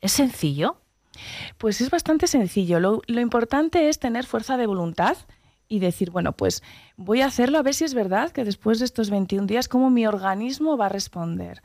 [0.00, 0.78] ¿Es sencillo?
[1.58, 2.80] Pues es bastante sencillo.
[2.80, 5.18] Lo, lo importante es tener fuerza de voluntad
[5.68, 6.62] y decir, bueno, pues
[6.96, 9.90] voy a hacerlo a ver si es verdad que después de estos 21 días, cómo
[9.90, 11.62] mi organismo va a responder.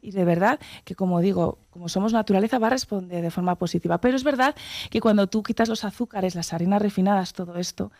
[0.00, 3.98] Y de verdad que, como digo, como somos naturaleza, va a responder de forma positiva.
[3.98, 4.54] Pero es verdad
[4.90, 7.90] que cuando tú quitas los azúcares, las harinas refinadas, todo esto,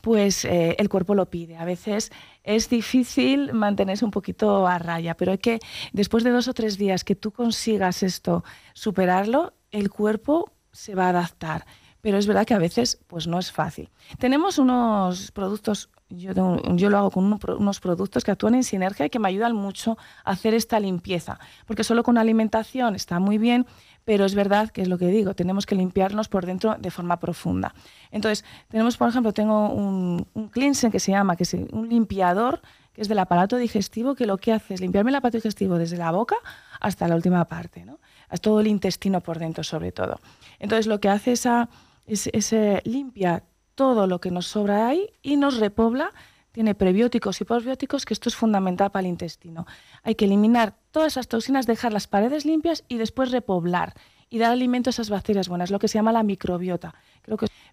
[0.00, 1.56] pues eh, el cuerpo lo pide.
[1.56, 2.10] A veces
[2.42, 5.60] es difícil mantenerse un poquito a raya, pero hay que,
[5.92, 11.06] después de dos o tres días que tú consigas esto, superarlo, el cuerpo se va
[11.06, 11.66] a adaptar.
[12.00, 13.90] Pero es verdad que a veces pues no es fácil.
[14.18, 16.32] Tenemos unos productos yo,
[16.76, 19.98] yo, lo hago con unos productos que actúan en sinergia y que me ayudan mucho
[20.24, 23.66] a hacer esta limpieza, porque solo con alimentación está muy bien,
[24.04, 27.18] pero es verdad que es lo que digo, tenemos que limpiarnos por dentro de forma
[27.18, 27.74] profunda.
[28.12, 32.62] Entonces, tenemos, por ejemplo, tengo un, un cleanser que se llama, que es un limpiador,
[32.92, 35.96] que es del aparato digestivo, que lo que hace es limpiarme el aparato digestivo desde
[35.96, 36.36] la boca
[36.80, 37.98] hasta la última parte, ¿no?
[38.40, 40.20] todo el intestino por dentro sobre todo.
[40.60, 41.68] Entonces, lo que hace esa,
[42.06, 43.42] es, es limpia
[43.76, 46.12] todo lo que nos sobra ahí y nos repobla.
[46.50, 49.66] Tiene prebióticos y postbióticos, que esto es fundamental para el intestino.
[50.02, 53.94] Hay que eliminar todas esas toxinas, dejar las paredes limpias y después repoblar
[54.28, 56.94] y dar alimento a esas bacterias buenas, lo que se llama la microbiota.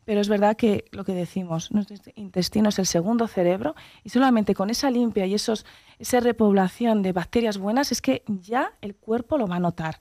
[0.06, 4.54] Pero es verdad que lo que decimos, nuestro intestino es el segundo cerebro y solamente
[4.54, 5.66] con esa limpia y esos,
[5.98, 10.00] esa repoblación de bacterias buenas es que ya el cuerpo lo va a notar.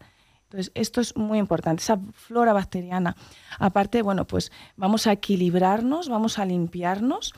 [0.53, 3.17] Entonces, esto es muy importante, esa flora bacteriana.
[3.59, 7.33] Aparte, bueno, pues vamos a equilibrarnos, vamos a limpiarnos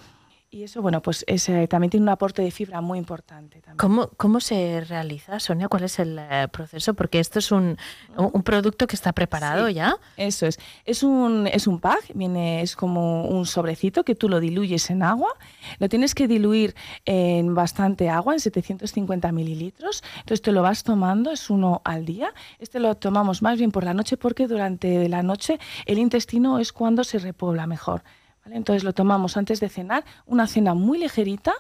[0.55, 1.25] y eso, bueno, pues
[1.69, 3.61] también tiene un aporte de fibra muy importante.
[3.77, 5.67] ¿Cómo, ¿Cómo se realiza, Sonia?
[5.67, 6.95] ¿Cuál es el eh, proceso?
[6.95, 7.77] Porque esto es un,
[8.17, 9.97] un producto que está preparado ya.
[10.17, 10.61] Eso es.
[10.85, 15.03] Es un, es un pack, viene, es como un sobrecito que tú lo diluyes en
[15.03, 15.33] agua.
[15.81, 20.05] Lo tienes que diluir en bastante agua, en 750 mililitros.
[20.21, 22.33] Entonces te lo vas tomando, es uno al día.
[22.61, 26.73] Este lo tomamos más bien por la noche porque durante la noche el intestino es
[26.73, 28.05] cuando se repobla mejor.
[28.51, 31.53] Entonces lo tomamos antes de cenar, una cena muy ligerita,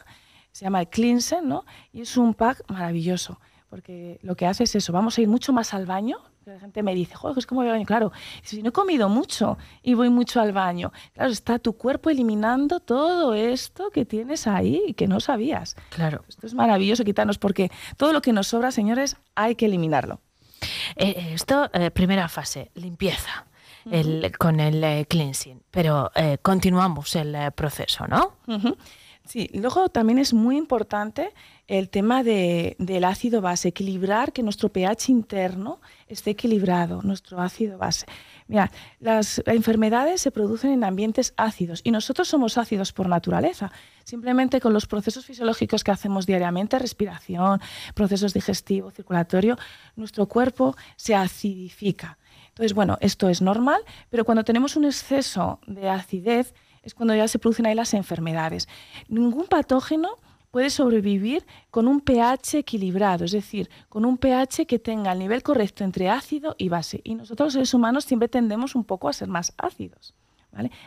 [0.53, 1.65] se llama el cleanser, ¿no?
[1.93, 5.53] Y es un pack maravilloso, porque lo que hace es eso, vamos a ir mucho
[5.53, 6.19] más al baño.
[6.45, 7.87] La gente me dice, joder, es como voy al baño.
[7.87, 12.11] Claro, si no he comido mucho y voy mucho al baño, claro, está tu cuerpo
[12.11, 15.75] eliminando todo esto que tienes ahí y que no sabías.
[15.89, 16.23] Claro.
[16.29, 20.21] Esto es maravilloso quitarnos, porque todo lo que nos sobra, señores, hay que eliminarlo.
[20.97, 23.47] Eh, esto, eh, primera fase, limpieza
[24.39, 28.37] con el eh, cleansing, pero eh, continuamos el eh, proceso, ¿no?
[29.27, 31.33] Sí, luego también es muy importante
[31.67, 37.79] el tema de, del ácido base, equilibrar que nuestro pH interno esté equilibrado, nuestro ácido
[37.79, 38.05] base.
[38.49, 38.71] Mira,
[39.01, 43.73] las enfermedades se producen en ambientes ácidos y nosotros somos ácidos por naturaleza.
[44.05, 47.63] Simplemente con los procesos fisiológicos que hacemos diariamente, respiración,
[47.95, 49.57] procesos digestivos, circulatorio,
[49.97, 52.19] nuestro cuerpo se acidifica.
[52.55, 57.27] Entonces, bueno, esto es normal, pero cuando tenemos un exceso de acidez es cuando ya
[57.27, 58.69] se producen ahí las enfermedades.
[59.09, 60.11] Ningún patógeno
[60.53, 65.43] puede sobrevivir con un pH equilibrado, es decir, con un pH que tenga el nivel
[65.43, 67.01] correcto entre ácido y base.
[67.03, 70.15] Y nosotros los seres humanos siempre tendemos un poco a ser más ácidos.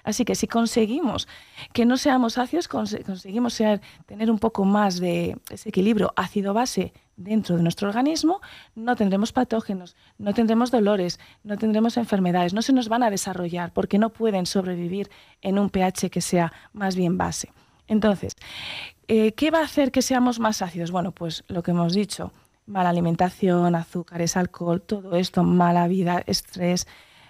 [0.03, 1.27] Así que si conseguimos
[1.73, 3.61] que no seamos ácidos, conseguimos
[4.05, 8.41] tener un poco más de ese equilibrio ácido-base dentro de nuestro organismo,
[8.75, 13.73] no tendremos patógenos, no tendremos dolores, no tendremos enfermedades, no se nos van a desarrollar
[13.73, 15.09] porque no pueden sobrevivir
[15.41, 17.51] en un pH que sea más bien base.
[17.87, 18.35] Entonces,
[19.07, 20.91] eh, ¿qué va a hacer que seamos más ácidos?
[20.91, 22.31] Bueno, pues lo que hemos dicho,
[22.65, 26.87] mala alimentación, azúcares, alcohol, todo esto, mala vida, estrés,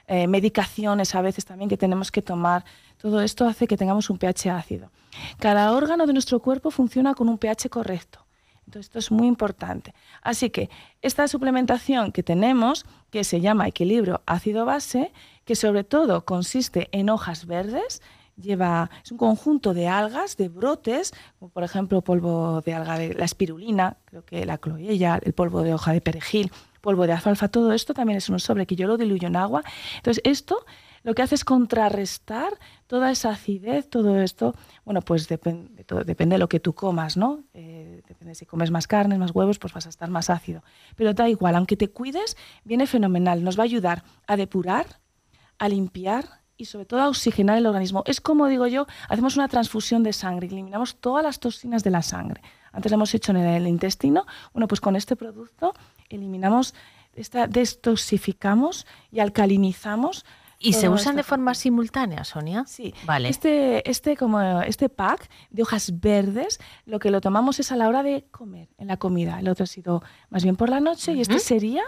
[0.08, 2.64] eh, medicaciones a veces también que tenemos que tomar,
[2.98, 4.92] todo esto hace que tengamos un pH ácido.
[5.40, 8.26] Cada órgano de nuestro cuerpo funciona con un pH correcto.
[8.66, 9.94] Entonces, esto es muy importante.
[10.22, 10.70] Así que
[11.02, 15.14] esta suplementación que tenemos, que se llama equilibrio ácido-base,
[15.46, 18.02] que sobre todo consiste en hojas verdes,
[18.36, 23.14] lleva, es un conjunto de algas, de brotes, como por ejemplo polvo de alga de
[23.14, 26.52] la espirulina, creo que la cloella, el polvo de hoja de perejil,
[26.88, 29.62] polvo de alfalfa, todo esto también es un sobre que yo lo diluyo en agua.
[29.98, 30.66] Entonces, esto
[31.04, 36.40] lo que hace es contrarrestar toda esa acidez, todo esto, bueno, pues depende, depende de
[36.40, 37.44] lo que tú comas, ¿no?
[37.54, 40.64] Eh, depende si comes más carnes, más huevos, pues vas a estar más ácido.
[40.96, 45.02] Pero da igual, aunque te cuides, viene fenomenal, nos va a ayudar a depurar,
[45.60, 46.24] a limpiar
[46.56, 48.04] y sobre todo a oxigenar el organismo.
[48.06, 52.02] Es como digo yo, hacemos una transfusión de sangre, eliminamos todas las toxinas de la
[52.02, 52.42] sangre.
[52.72, 55.74] Antes lo hemos hecho en el intestino, bueno, pues con este producto
[56.10, 56.74] eliminamos,
[57.16, 60.26] esta, destoxificamos y alcalinizamos
[60.60, 62.66] ¿Y se usan de forma simultánea, Sonia?
[62.66, 62.94] Sí.
[63.06, 63.30] Vale.
[63.30, 67.88] Este, este, como este pack de hojas verdes, lo que lo tomamos es a la
[67.88, 69.40] hora de comer, en la comida.
[69.40, 71.84] El otro ha sido más bien por la noche y este sería,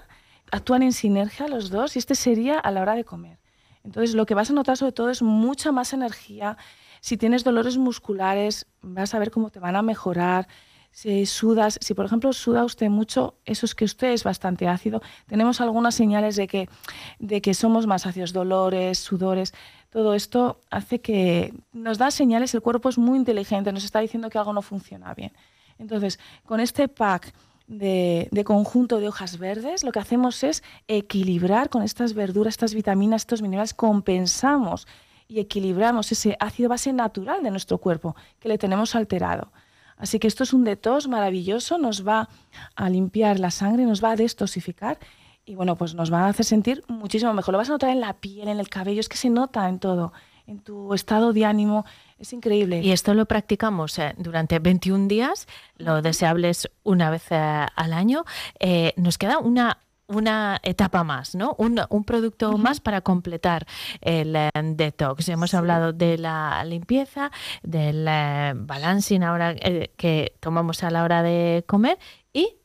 [0.52, 3.40] actúan en sinergia los dos y este sería a la hora de comer.
[3.84, 6.58] Entonces, lo que vas a notar sobre todo es mucha más energía.
[7.02, 10.48] Si tienes dolores musculares, vas a ver cómo te van a mejorar
[10.92, 15.02] si sudas, si por ejemplo suda usted mucho, eso es que usted es bastante ácido.
[15.28, 16.70] Tenemos algunas señales de que,
[17.20, 19.54] de que somos más ácidos, dolores, sudores.
[19.90, 24.30] Todo esto hace que nos da señales, el cuerpo es muy inteligente, nos está diciendo
[24.30, 25.32] que algo no funciona bien.
[25.78, 27.34] Entonces, con este pack
[27.68, 32.74] de, de, conjunto de hojas verdes, lo que hacemos es equilibrar con estas verduras, estas
[32.74, 34.88] vitaminas, estos minerales, compensamos
[35.28, 39.52] y equilibramos ese ácido base natural de nuestro cuerpo que le tenemos alterado.
[40.00, 42.30] Así que esto es un detox maravilloso, nos va
[42.76, 44.98] a limpiar la sangre, nos va a destosificar
[45.46, 47.52] y bueno, pues nos va a hacer sentir muchísimo mejor.
[47.52, 49.80] Lo vas a notar en la piel, en el cabello, es que se nota en
[49.80, 50.14] todo,
[50.48, 51.86] en tu estado de ánimo,
[52.18, 52.82] es increíble.
[52.82, 57.94] Y esto lo practicamos eh, durante 21 días, lo deseable es una vez eh, al
[57.94, 58.26] año.
[58.60, 61.56] Eh, nos queda una una etapa más, ¿no?
[61.58, 63.66] Un, producto más para completar
[64.02, 65.30] el eh, detox.
[65.30, 71.22] Hemos hablado de la limpieza, del eh, balancing ahora eh, que tomamos a la hora
[71.22, 72.00] de comer
[72.34, 72.56] y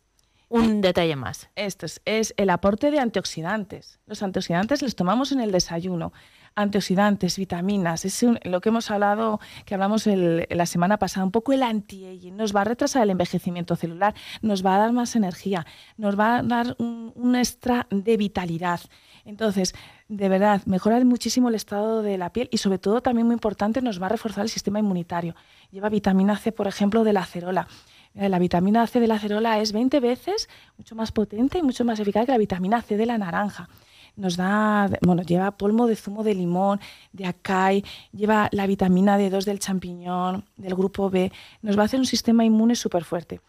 [0.48, 1.50] un detalle más.
[1.54, 3.98] Esto es el aporte de antioxidantes.
[4.06, 6.12] Los antioxidantes los tomamos en el desayuno
[6.56, 11.62] antioxidantes, vitaminas, es lo que hemos hablado, que hablamos la semana pasada, un poco el
[11.62, 16.18] anti-aging, nos va a retrasar el envejecimiento celular, nos va a dar más energía, nos
[16.18, 18.80] va a dar un, extra de vitalidad.
[19.24, 19.74] Entonces,
[20.08, 23.82] de verdad, mejora muchísimo el estado de la piel y sobre todo también muy importante,
[23.82, 25.34] nos va a reforzar el sistema inmunitario.
[25.70, 27.66] Lleva vitamina C, por ejemplo, de la acerola.
[28.14, 31.98] La vitamina C de la acerola es 20 veces mucho más potente y mucho más
[31.98, 33.68] eficaz que la vitamina C de la naranja
[34.16, 36.80] nos da, bueno, lleva polvo de zumo de limón,
[37.12, 42.00] de acai, lleva la vitamina D2 del champiñón, del grupo B, nos va a hacer
[42.00, 43.40] un sistema inmune súper fuerte.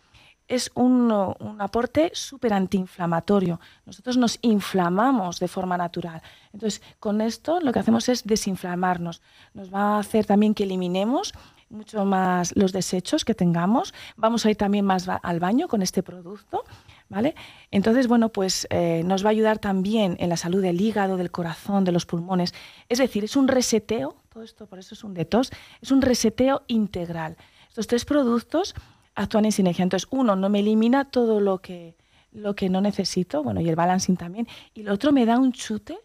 [0.47, 1.11] Es un,
[1.57, 3.59] aporte súper antiinflamatorio.
[3.85, 6.21] Nosotros nos inflamamos de forma natural.
[6.53, 9.23] Entonces, con esto lo que hacemos es desinflamarnos.
[9.55, 11.33] Nos va a hacer también que eliminemos
[11.69, 13.91] mucho más los desechos que tengamos.
[14.17, 16.63] Vamos a ir también más al baño con este producto
[17.09, 17.35] ¿vale?
[17.71, 21.31] Entonces, bueno, pues eh, nos va a ayudar también en la salud del hígado, del
[21.31, 22.53] corazón, de los pulmones.
[22.89, 26.63] Es decir, es un reseteo, todo esto por eso es un detox, es un reseteo
[26.67, 27.37] integral.
[27.69, 28.75] Estos tres productos
[29.15, 29.83] actúan en sinergia.
[29.83, 31.95] Entonces, uno no me elimina todo lo que,
[32.31, 35.51] lo que no necesito, bueno, y el balancing también, y el otro me da un
[35.51, 35.97] chute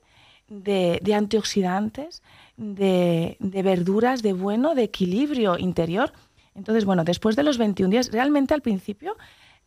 [0.49, 2.23] de, antioxidantes,
[2.57, 6.13] de, de verduras, de bueno, de equilibrio interior.
[6.55, 9.17] Entonces, bueno, después de los 21 días, realmente al principio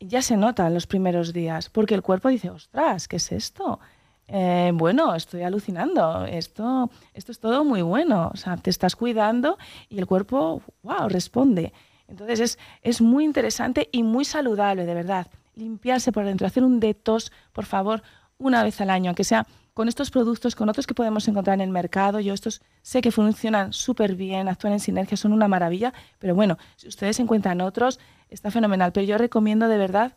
[0.07, 3.79] ya se nota en los primeros días, porque el cuerpo dice, ostras, ¿qué es esto?
[4.27, 9.57] Eh, bueno, estoy alucinando, esto, esto es todo muy bueno, o sea, te estás cuidando
[9.89, 11.73] y el cuerpo, wow, responde.
[12.07, 15.27] Entonces es, es muy interesante y muy saludable, de verdad.
[15.55, 18.01] Limpiarse por dentro, hacer un detox, por favor,
[18.37, 21.61] una vez al año, aunque sea con estos productos, con otros que podemos encontrar en
[21.61, 22.19] el mercado.
[22.19, 26.57] Yo estos sé que funcionan súper bien, actúan en sinergia, son una maravilla, pero bueno,
[26.75, 27.99] si ustedes encuentran otros,
[28.33, 28.91] está fenomenal.
[28.91, 30.13] Pero yo recomiendo de verdad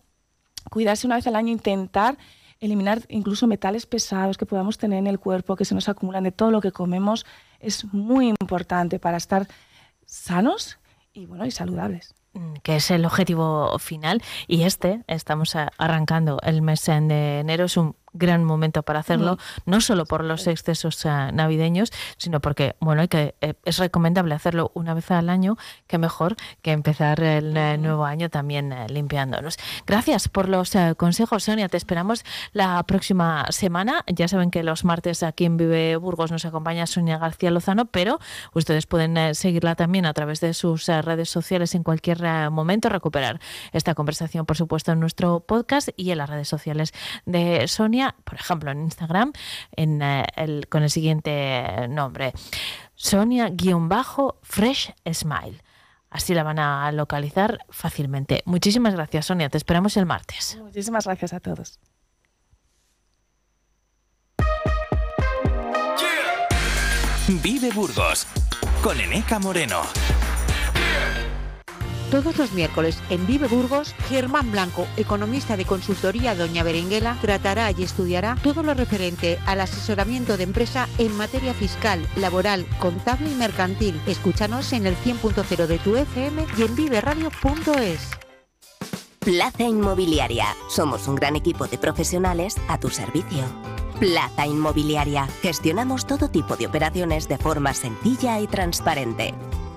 [0.71, 2.19] cuidarse una vez al año, intentar
[2.61, 6.33] eliminar incluso metales pesados que podamos tener en el cuerpo, que se nos acumulan de
[6.33, 7.27] todo lo que comemos,
[7.61, 9.47] es muy importante para estar
[10.07, 10.79] sanos
[11.13, 16.63] y, bueno, y saludables mm, que es el objetivo final y este estamos arrancando el
[16.63, 21.09] mes de enero es un gran momento para hacerlo, no solo por los excesos eh,
[21.33, 26.37] navideños, sino porque, bueno, que, eh, es recomendable hacerlo una vez al año, que mejor
[26.63, 29.57] que empezar el eh, nuevo año también limpiándonos.
[29.87, 31.69] Gracias por los consejos, Sonia.
[31.69, 34.05] Te esperamos la próxima semana.
[34.07, 38.19] Ya saben que los martes aquí en Vive Burgos nos acompaña Sonia García Lozano, pero
[38.53, 43.41] ustedes pueden seguirla también a través de sus redes sociales en cualquier momento, recuperar
[43.73, 46.93] esta conversación, por supuesto, en nuestro podcast y en las redes sociales
[47.25, 49.33] de Sonia por ejemplo, en Instagram,
[49.73, 52.33] en, eh, el, con el siguiente nombre,
[52.95, 55.63] Sonia-Fresh Smile.
[56.11, 58.43] Así la van a localizar fácilmente.
[58.47, 59.49] Muchísimas gracias, Sonia.
[59.49, 60.59] Te esperamos el martes.
[60.63, 61.81] Muchísimas gracias a todos.
[67.43, 68.27] Vive Burgos
[68.83, 69.83] con Eneca Moreno.
[72.11, 77.83] Todos los miércoles en Vive Burgos, Germán Blanco, economista de consultoría Doña Berenguela, tratará y
[77.83, 84.01] estudiará todo lo referente al asesoramiento de empresa en materia fiscal, laboral, contable y mercantil.
[84.07, 88.11] Escúchanos en el 100.0 de tu FM y en viveradio.es.
[89.19, 90.47] Plaza Inmobiliaria.
[90.69, 93.45] Somos un gran equipo de profesionales a tu servicio.
[93.99, 95.27] Plaza Inmobiliaria.
[95.43, 99.35] Gestionamos todo tipo de operaciones de forma sencilla y transparente.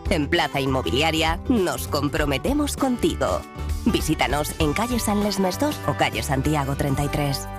[0.09, 3.41] En Plaza Inmobiliaria nos comprometemos contigo.
[3.85, 7.58] Visítanos en calle San Lesmes 2 o calle Santiago 33.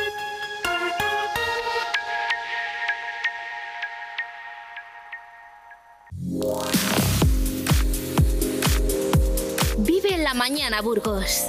[10.41, 11.45] Mañana, Burgos.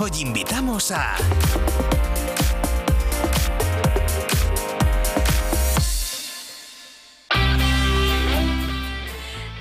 [0.00, 1.14] Hoy invitamos a...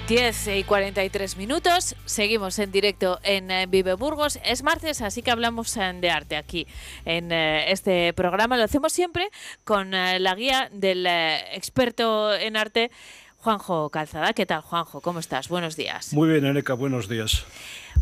[0.07, 4.37] 10 y 43 minutos, seguimos en directo en eh, Vive Burgos.
[4.43, 6.67] Es martes, así que hablamos eh, de arte aquí
[7.05, 8.55] en eh, este programa.
[8.55, 9.29] Lo hacemos siempre
[9.63, 12.91] con la guía del experto en arte,
[13.45, 14.33] Juanjo Calzada.
[14.33, 15.01] ¿Qué tal, Juanjo?
[15.01, 15.49] ¿Cómo estás?
[15.49, 16.11] Buenos días.
[16.13, 17.45] Muy bien, Aneca, buenos días.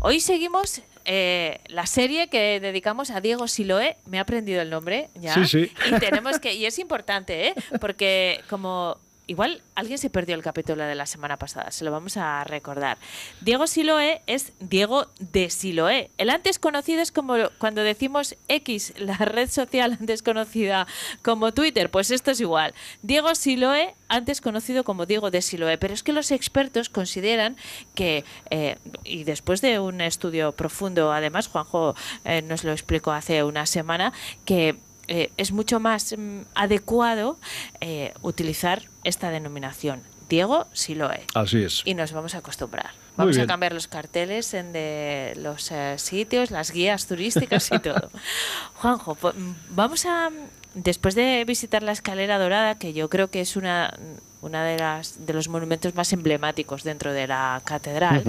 [0.00, 3.98] Hoy seguimos la serie que dedicamos a Diego Siloé.
[4.06, 5.34] Me ha aprendido el nombre ya.
[5.34, 5.72] Sí, sí.
[5.86, 7.54] Y tenemos que, y es importante, ¿eh?
[7.78, 12.16] porque como igual alguien se perdió el capítulo de la semana pasada, se lo vamos
[12.16, 12.98] a recordar.
[13.40, 16.10] Diego Siloé es Diego de Siloé.
[16.18, 20.86] El antes conocido es como cuando decimos X, la red social antes conocida
[21.22, 22.74] como Twitter, pues esto es igual.
[23.02, 25.78] Diego Siloé, antes conocido como Diego de Siloé.
[25.78, 27.56] Pero es que los expertos consideran
[27.94, 31.94] que, eh, y después de un estudio profundo, además, Juanjo
[32.24, 34.12] eh, nos lo explicó hace una semana,
[34.44, 34.76] que
[35.08, 37.38] eh, es mucho más mm, adecuado
[37.80, 40.02] eh, utilizar esta denominación.
[40.28, 41.26] Diego Siloe.
[41.34, 41.82] Así es.
[41.84, 42.90] Y nos vamos a acostumbrar.
[43.16, 48.10] Vamos a cambiar los carteles en de los eh, sitios, las guías turísticas y todo.
[48.74, 50.30] Juanjo, mm, vamos a
[50.74, 53.96] después de visitar la escalera dorada, que yo creo que es una,
[54.40, 58.24] una de las de los monumentos más emblemáticos dentro de la catedral.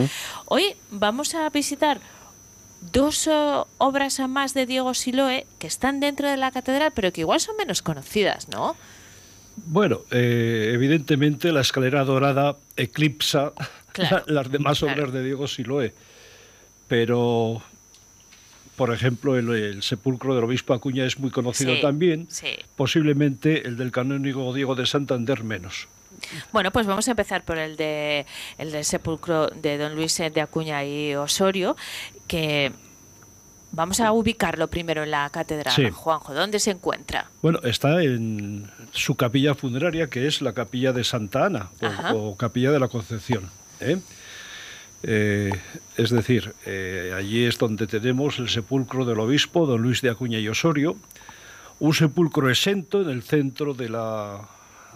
[0.46, 2.00] Hoy vamos a visitar
[2.92, 3.32] dos eh,
[3.78, 7.58] obras más de Diego Siloe que están dentro de la catedral, pero que igual son
[7.58, 8.76] menos conocidas, ¿no?
[9.68, 13.54] Bueno, eh, evidentemente la escalera dorada eclipsa
[14.28, 15.94] las demás obras de Diego Siloe,
[16.88, 17.62] pero
[18.76, 22.28] por ejemplo, el, sepulcro del obispo Acuña es muy conocido también,
[22.76, 25.88] posiblemente el del canónigo Diego de Santander menos.
[26.52, 28.26] Bueno, pues vamos a empezar por el de
[28.58, 31.76] el del sepulcro de don Luis de Acuña y Osorio,
[32.28, 32.72] que
[33.76, 35.92] vamos a ubicarlo primero en la catedral.
[35.92, 37.30] Juanjo, ¿dónde se encuentra?
[37.42, 41.70] Bueno, está en su capilla funeraria, que es la capilla de Santa Ana
[42.14, 43.50] o, capilla de la Concepción.
[43.82, 44.00] ¿eh?
[45.04, 45.52] Eh,
[45.98, 50.40] es decir, eh, allí es donde tenemos el sepulcro del obispo, don Luis de Acuña
[50.40, 50.96] y Osorio,
[51.80, 54.48] un sepulcro exento en el centro de la,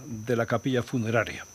[0.05, 1.45] de la capilla funeraria.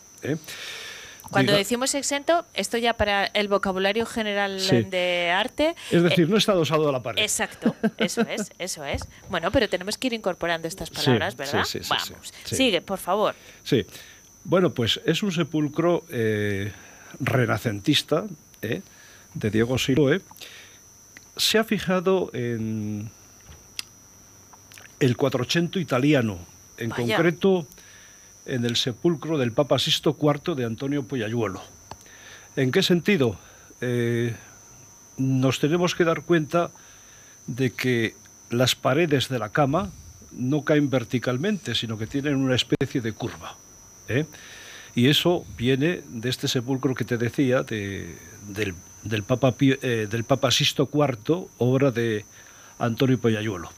[1.30, 5.74] Cuando decimos exento, esto ya para el vocabulario general de arte.
[5.90, 7.22] Es decir, no está adosado a la pared.
[7.22, 9.08] Exacto, eso es, eso es.
[9.30, 11.64] Bueno, pero tenemos que ir incorporando estas palabras, ¿verdad?
[11.88, 13.34] Vamos, sigue, por favor.
[13.62, 13.86] Sí.
[14.44, 16.72] Bueno, pues es un sepulcro eh,
[17.18, 18.24] renacentista
[18.60, 18.82] eh,
[19.32, 20.20] de Diego Siloe.
[21.36, 23.10] Se ha fijado en
[25.00, 26.38] el Quattrocento italiano,
[26.76, 27.66] en concreto
[28.46, 31.62] en el sepulcro del Papa Sisto IV de Antonio Poyayuelo.
[32.56, 33.38] ¿En qué sentido?
[33.80, 34.34] Eh,
[35.16, 36.70] nos tenemos que dar cuenta
[37.46, 38.14] de que
[38.50, 39.90] las paredes de la cama
[40.32, 43.56] no caen verticalmente, sino que tienen una especie de curva.
[44.08, 44.26] ¿eh?
[44.94, 50.88] Y eso viene de este sepulcro que te decía, del, Papa, eh, del Papa Sisto
[50.92, 52.24] IV, obra de
[52.78, 53.70] Antonio Poyayuelo.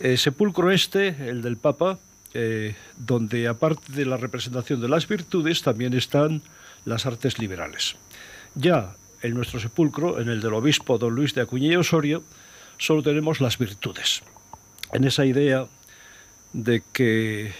[0.00, 1.98] El sepulcro este, el del Papa,
[2.34, 6.42] eh, donde aparte de la representación de las virtudes también están
[6.84, 7.96] las artes liberales.
[8.54, 12.22] Ya en nuestro sepulcro, en el del obispo don Luis de Acuña y Osorio,
[12.76, 14.22] solo tenemos las virtudes.
[14.92, 15.66] En esa idea
[16.52, 17.52] de que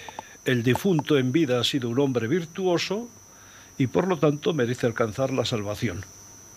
[0.44, 3.08] el difunto en vida ha sido un hombre virtuoso
[3.76, 6.04] y por lo tanto merece alcanzar la salvación.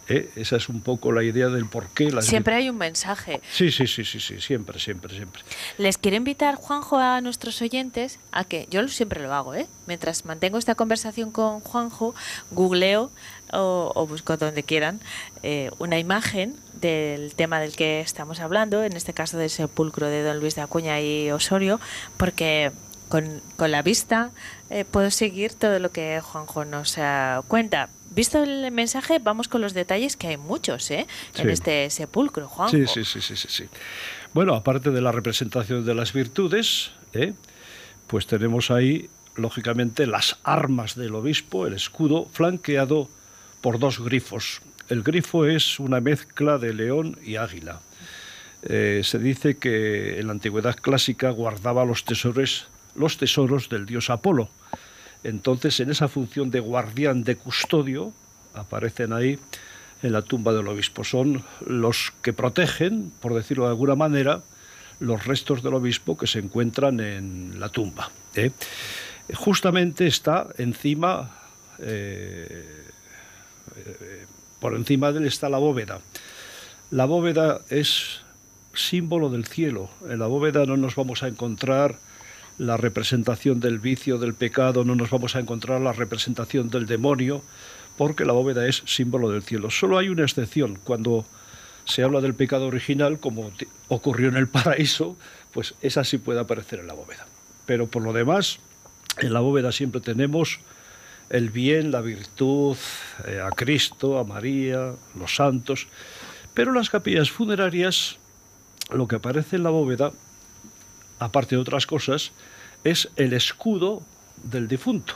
[0.08, 0.30] ¿Eh?
[0.36, 2.12] Esa es un poco la idea del por qué.
[2.22, 3.41] Siempre hay un mensaje.
[3.52, 5.41] Sí, sí, sí, sí, sí, siempre, siempre, siempre.
[5.78, 9.68] Les quiero invitar, Juanjo, a nuestros oyentes a que, yo siempre lo hago, ¿eh?
[9.88, 12.16] mientras mantengo esta conversación con Juanjo,
[12.52, 13.12] googleo
[13.54, 14.99] o, busco donde quieran
[15.43, 20.24] eh, una imagen del tema del que estamos hablando, en este caso del sepulcro de
[20.24, 21.80] don Luis de Acuña y Osorio,
[22.18, 22.72] porque
[23.10, 24.32] con, la vista
[24.70, 26.97] eh, puedo seguir todo lo que Juanjo nos
[27.47, 31.07] cuenta visto el mensaje, vamos con los detalles, que hay muchos ¿eh?
[31.36, 32.70] en este sepulcro, Juan.
[32.70, 33.66] Sí, sí, sí, sí, sí,
[34.34, 37.34] Bueno, aparte de la representación de las virtudes, ¿eh?
[38.07, 43.09] pues tenemos ahí, lógicamente, las armas del obispo, el escudo, flanqueado
[43.62, 44.62] por dos grifos.
[44.89, 47.80] El grifo es una mezcla de león y águila.
[48.64, 54.09] Eh, se dice que en la antigüedad clásica guardaba los tesoros, los tesoros del dios
[54.09, 54.49] Apolo
[55.24, 58.14] entonces, en esa función de guardián, de custodio,
[58.54, 59.38] aparecen ahí
[60.02, 61.04] en la tumba del obispo.
[61.04, 64.42] Son los que protegen, por decirlo de alguna manera,
[65.00, 68.12] los restos del obispo que se encuentran en la tumba.
[68.36, 68.52] ¿eh?
[69.34, 71.32] Justamente está encima,
[71.80, 72.88] eh,
[73.76, 74.26] eh,
[74.60, 76.00] por encima de él está la bóveda.
[76.90, 78.22] La bóveda es
[78.74, 79.90] símbolo del cielo.
[80.10, 81.98] En la bóveda no nos vamos a encontrar
[82.62, 87.41] la representación del vicio, del pecado, no nos vamos a encontrar la representación del demonio,
[87.97, 89.72] porque la bóveda es símbolo del cielo.
[89.72, 91.26] Solo hay una excepción, cuando
[91.86, 93.51] se habla del pecado original, como
[93.88, 95.18] ocurrió en el paraíso,
[95.51, 97.26] pues esa sí puede aparecer en la bóveda.
[97.66, 98.59] Pero por lo demás,
[99.18, 100.59] en la bóveda siempre tenemos
[101.32, 102.78] el bien, la virtud,
[103.26, 105.88] eh, a Cristo, a María, los santos.
[106.53, 108.20] Pero las capillas funerarias,
[108.91, 110.12] lo que aparece en la bóveda
[111.22, 112.32] aparte de otras cosas,
[112.84, 114.02] es el escudo
[114.44, 115.16] del difunto.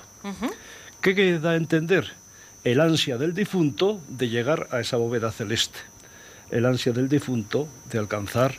[1.02, 2.14] ¿Qué da a entender?
[2.64, 5.80] El ansia del difunto de llegar a esa bóveda celeste,
[6.52, 8.56] el ansia del difunto de alcanzar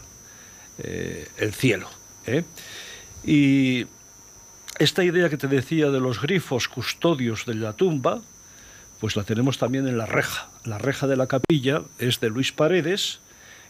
[0.79, 1.89] eh, el cielo.
[2.27, 2.45] ¿eh?
[3.25, 3.87] Y
[4.79, 8.23] esta idea que te decía de los grifos custodios de la tumba,
[9.01, 10.49] pues la tenemos también en la reja.
[10.65, 13.21] La reja de la capilla es de Luis Paredes,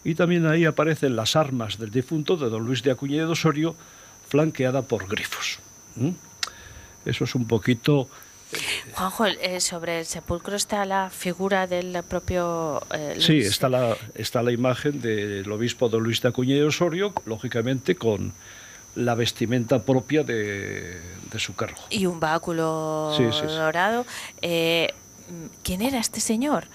[0.06, 3.74] y también ahí aparecen las armas del difunto de don Luis de Acuña de Osorio,
[4.28, 5.58] flanqueada por grifos.
[7.04, 8.08] Eso es un poquito...
[8.52, 8.56] Eh,
[8.92, 12.84] Juanjo, eh, sobre el sepulcro está la figura del propio...
[12.94, 17.12] Eh, sí, está la, está la imagen del obispo don Luis de Acuña de Osorio,
[17.24, 18.32] lógicamente con
[18.94, 21.00] la vestimenta propia de,
[21.36, 21.82] su cargo.
[21.90, 23.12] Y un báculo
[23.48, 24.06] dorado.
[24.40, 26.68] ¿Quién era este señor?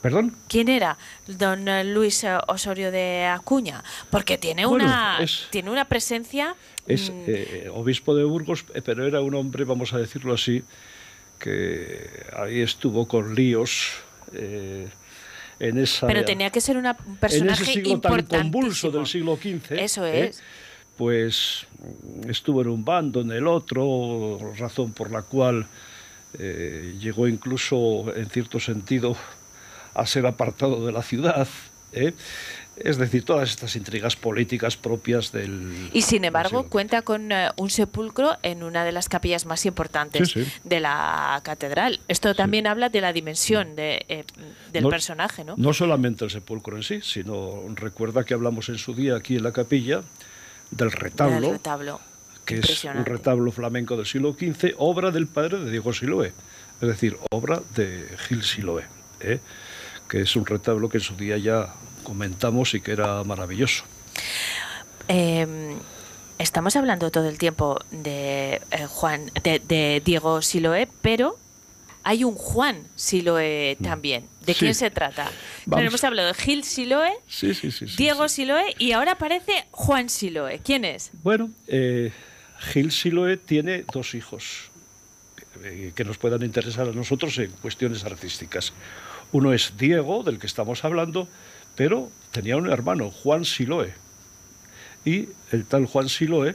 [0.00, 0.36] ¿Perdón?
[0.48, 0.96] ¿Quién era
[1.26, 3.82] don Luis Osorio de Acuña?
[4.10, 5.18] Porque tiene, una,
[5.50, 6.54] tiene una presencia...
[6.86, 10.62] Es mm, eh, obispo de Burgos, eh, pero era un hombre, vamos a decirlo así,
[11.38, 13.90] que ahí estuvo con líos.
[14.32, 14.88] Eh,
[15.60, 19.06] en esa, pero tenía que ser una, un personaje en ese siglo tan convulso del
[19.06, 19.72] siglo XV.
[19.72, 20.40] Eso es.
[20.96, 21.66] Pues
[22.28, 25.66] estuvo en un bando, en el otro, razón por la cual
[26.38, 29.16] llegó incluso, en cierto sentido,
[29.94, 31.48] a ser apartado de la ciudad.
[31.92, 32.12] ¿eh?
[32.76, 35.90] Es decir, todas estas intrigas políticas propias del...
[35.92, 40.34] Y sin embargo cuenta con eh, un sepulcro en una de las capillas más importantes
[40.62, 42.00] de la catedral.
[42.06, 44.24] Esto también habla de la dimensión de, eh,
[44.72, 45.54] del personaje, ¿no?
[45.56, 49.42] No solamente el sepulcro en sí, sino recuerda que hablamos en su día aquí en
[49.42, 50.02] la capilla
[50.70, 52.00] del retablo, retablo.
[52.44, 56.32] que es un retablo flamenco del siglo XV, obra del padre de Diego Siloé
[56.80, 58.84] es decir, obra de Gil Siloé,
[59.20, 59.40] ¿eh?
[60.08, 63.84] Que es un retablo que en su día ya comentamos y que era maravilloso.
[65.08, 65.76] Em,
[66.38, 71.38] estamos hablando todo el tiempo de eh, Juan, de, Diego Siloé, pero
[72.02, 73.82] hay un Juan Siloé mm.
[73.82, 74.24] también.
[74.44, 75.30] ¿De quién se trata?
[75.70, 77.12] hemos hablado de Gil Siloé,
[77.98, 80.60] Diego Siloé y ahora aparece Juan Siloé.
[80.60, 81.10] ¿Quién es?
[81.22, 82.12] Bueno, eh,
[82.58, 84.70] Gil Siloé tiene dos hijos
[85.64, 88.72] eh, que nos puedan interesar a nosotros en cuestiones artísticas.
[89.32, 91.28] Uno es Diego, del que estamos hablando,
[91.76, 93.94] pero tenía un hermano, Juan Siloé.
[95.04, 96.54] Y el tal Juan Siloé,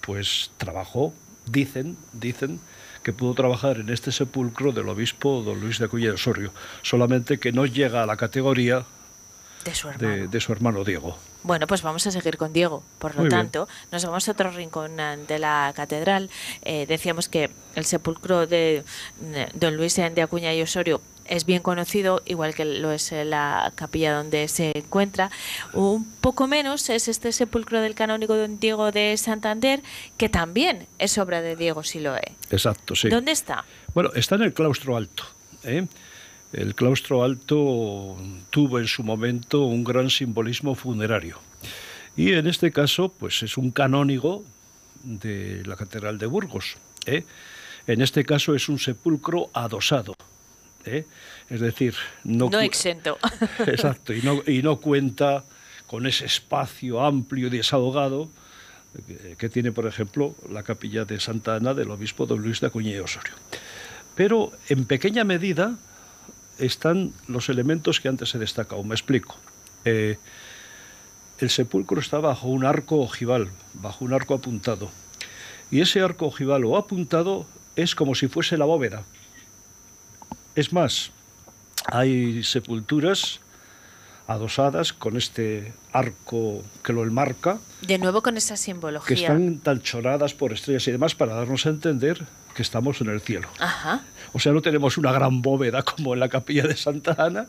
[0.00, 1.14] pues trabajó,
[1.46, 2.60] dicen, dicen,
[3.02, 7.38] que pudo trabajar en este sepulcro del obispo don Luis de Acuña de Osorio, solamente
[7.38, 8.84] que no llega a la categoría
[9.64, 11.16] de su hermano, de, su hermano Diego.
[11.44, 12.82] Bueno, pues vamos a seguir con Diego.
[12.98, 14.96] Por lo tanto, nos vamos a otro rincón
[15.28, 16.30] de la catedral.
[16.62, 18.82] Eh, decíamos que el sepulcro de
[19.54, 24.14] don Luis de Acuña y Osorio es bien conocido, igual que lo es la capilla
[24.14, 25.30] donde se encuentra.
[25.72, 29.82] Un poco menos es este sepulcro del canónigo don Diego de Santander,
[30.16, 32.32] que también es obra de Diego Siloé.
[32.50, 33.08] Exacto, sí.
[33.08, 33.64] ¿Dónde está?
[33.94, 35.24] Bueno, está en el claustro alto.
[35.64, 35.86] ¿eh?
[36.52, 38.16] El claustro alto
[38.50, 41.38] tuvo en su momento un gran simbolismo funerario.
[42.16, 44.44] Y en este caso, pues es un canónigo
[45.02, 46.76] de la Catedral de Burgos.
[47.04, 47.24] ¿eh?
[47.86, 50.16] En este caso es un sepulcro adosado.
[50.86, 51.06] ¿Eh?
[51.50, 53.18] Es decir, no, no exento.
[53.66, 55.44] Exacto, y no, y no cuenta
[55.86, 58.28] con ese espacio amplio y desahogado
[59.38, 62.92] que, tiene, por ejemplo, la capilla de Santa Ana del obispo don Luis de Acuña
[62.92, 63.34] y Osorio.
[64.14, 65.76] Pero en pequeña medida
[66.58, 68.82] están los elementos que antes he destacado.
[68.84, 69.36] Me explico.
[69.84, 70.16] Eh,
[71.38, 74.90] el sepulcro está bajo un arco ojival, bajo un arco apuntado.
[75.70, 79.04] Y ese arco ojival o apuntado es como si fuese la bóveda.
[80.56, 81.10] Es más,
[81.92, 83.40] hay sepulturas
[84.26, 87.58] adosadas con este arco que lo enmarca.
[87.82, 89.06] De nuevo con esa simbología.
[89.06, 93.20] Que están talchonadas por estrellas y demás para darnos a entender que estamos en el
[93.20, 93.48] cielo.
[93.58, 94.00] Ajá.
[94.32, 97.48] O sea, no tenemos una gran bóveda como en la capilla de Santa Ana,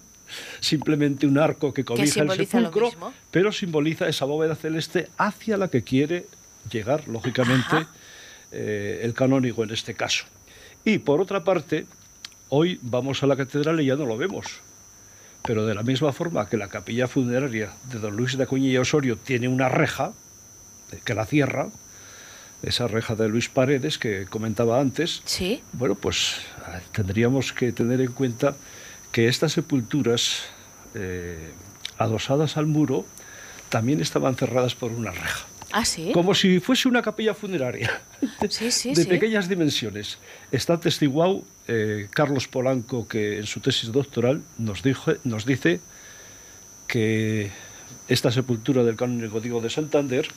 [0.60, 2.92] simplemente un arco que cobija el sepulcro,
[3.32, 6.28] pero simboliza esa bóveda celeste hacia la que quiere
[6.70, 7.88] llegar, lógicamente,
[8.52, 10.26] eh, el canónigo en este caso.
[10.84, 11.86] Y por otra parte,
[12.50, 14.62] Hoy vamos a la catedral y ya no lo vemos.
[15.44, 18.78] Pero de la misma forma que la capilla funeraria de don Luis de Acuña y
[18.78, 20.14] Osorio tiene una reja
[21.04, 21.68] que la cierra,
[22.64, 25.62] esa reja de Luis Paredes que comentaba antes, ¿Sí?
[25.74, 28.56] bueno, pues ah, tendríamos que tener en cuenta
[29.12, 30.44] que estas sepulturas
[30.96, 31.52] eh,
[31.98, 33.06] adosadas al muro
[33.70, 35.46] también estaban cerradas por una reja.
[35.78, 36.12] ¿Ah, sí?
[36.12, 38.02] Como si fuese una capilla funeraria
[38.50, 40.18] sí, sí, de pequeñas dimensiones.
[40.52, 45.80] Está testiguado eh, Carlos Polanco, que en su tesis doctoral nos, dijo, nos dice
[46.88, 47.52] que
[48.08, 50.28] esta sepultura del canónigo Diego de Santander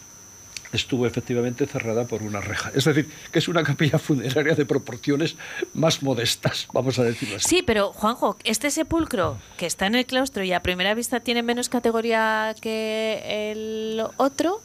[0.73, 2.71] estuvo efectivamente cerrada por una reja.
[2.75, 5.37] Es decir, que es una capilla funeraria de proporciones
[5.75, 7.49] más modestas, vamos a decirlo así.
[7.49, 11.43] Sí, pero Juanjo, este sepulcro que está en el claustro y a primera vista tiene
[11.43, 14.61] menos categoría que el otro,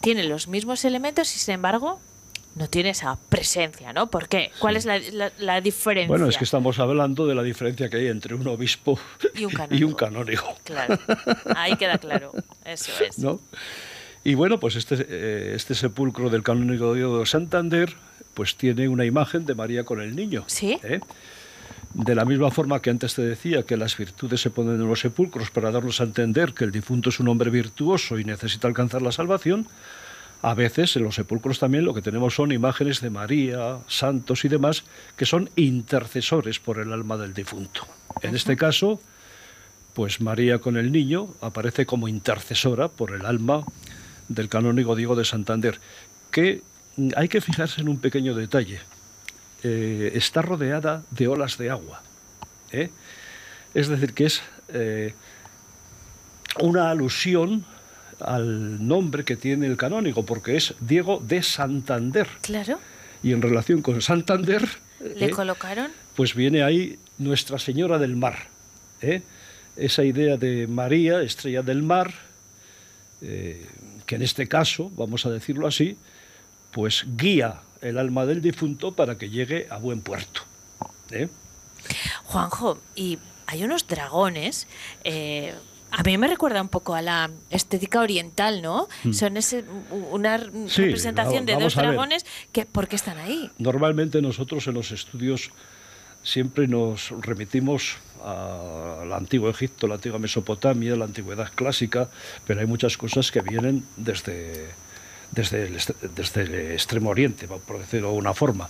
[0.00, 2.00] tiene los mismos elementos y sin embargo
[2.54, 4.10] no tiene esa presencia, ¿no?
[4.10, 4.50] ¿Por qué?
[4.58, 6.08] ¿Cuál es la, diferencia?
[6.08, 8.98] Bueno, es que estamos hablando de la diferencia que hay entre un obispo
[9.34, 9.44] y
[9.84, 10.56] un canónigo.
[10.64, 10.98] Claro,
[11.54, 12.32] ahí queda claro,
[12.64, 13.18] eso es.
[13.18, 13.40] ¿No?
[14.24, 17.94] Y bueno, pues este, eh, este sepulcro del canónigo de Santander
[18.34, 20.44] pues tiene una imagen de María con el niño.
[20.46, 20.78] Sí.
[20.84, 21.00] ¿eh?
[21.94, 25.00] De la misma forma que antes te decía que las virtudes se ponen en los
[25.00, 29.02] sepulcros para darnos a entender que el difunto es un hombre virtuoso y necesita alcanzar
[29.02, 29.66] la salvación,
[30.42, 34.48] a veces en los sepulcros también lo que tenemos son imágenes de María, santos y
[34.48, 34.84] demás,
[35.16, 37.88] que son intercesores por el alma del difunto.
[38.22, 39.00] En este caso,
[39.94, 43.64] pues María con el niño aparece como intercesora por el alma
[44.28, 45.80] del canónigo Diego de Santander,
[46.30, 46.62] que
[47.16, 48.80] hay que fijarse en un pequeño detalle.
[49.62, 52.02] Eh, está rodeada de olas de agua.
[52.70, 52.90] ¿eh?
[53.74, 55.14] Es decir, que es eh,
[56.60, 57.64] una alusión
[58.20, 62.28] al nombre que tiene el canónigo, porque es Diego de Santander.
[62.42, 62.78] Claro.
[63.22, 64.68] Y en relación con Santander...
[65.00, 65.92] ¿Le colocaron?
[66.16, 68.48] Pues viene ahí Nuestra Señora del Mar.
[69.76, 72.12] Esa idea de María, estrella del mar,
[74.08, 75.98] que en este caso, vamos a decirlo así,
[76.72, 80.40] pues guía el alma del difunto para que llegue a buen puerto.
[81.10, 81.28] ¿eh?
[82.24, 84.66] Juanjo, y hay unos dragones.
[85.04, 85.54] Eh,
[85.90, 88.88] a mí me recuerda un poco a la estética oriental, ¿no?
[89.04, 89.12] Mm.
[89.12, 93.50] Son ese, una representación de dos dragones que ¿por qué están ahí?
[93.58, 95.50] Normalmente nosotros en los estudios
[96.28, 102.10] siempre nos remitimos al antiguo Egipto, la antigua Mesopotamia, la antigüedad clásica,
[102.46, 104.66] pero hay muchas cosas que vienen desde,
[105.30, 105.66] desde,
[106.42, 108.68] el, extremo oriente, por decirlo de una forma.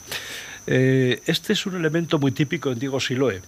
[0.68, 3.42] Eh, este es un elemento muy típico en Diego Siloe.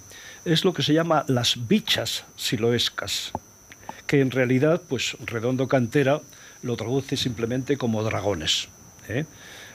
[0.45, 3.31] Es lo que se llama las bichas siloescas,
[4.09, 6.21] que en realidad, pues Redondo Cantera
[6.63, 8.69] lo traduce simplemente como dragones.
[9.09, 9.27] ¿eh?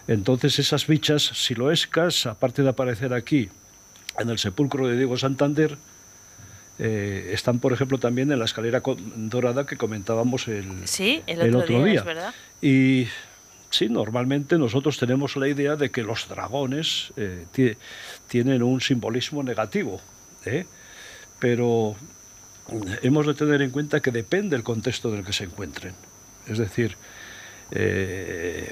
[0.10, 3.50] Entonces esas bichas siloescas, aparte de aparecer aquí
[4.20, 5.78] en el sepulcro de Diego Santander,
[6.78, 8.82] eh, están, por ejemplo, también en la escalera
[9.16, 10.66] dorada que comentábamos el,
[11.28, 12.34] el, otro, día.
[12.62, 13.08] Y
[13.70, 17.46] sí, normalmente nosotros tenemos la idea de que los dragones eh,
[18.28, 20.02] tienen un simbolismo negativo,
[20.44, 20.66] ¿eh?
[21.40, 21.96] pero
[23.04, 25.94] hemos de tener en cuenta que depende del contexto en el que se encuentren.
[26.48, 26.98] Es decir,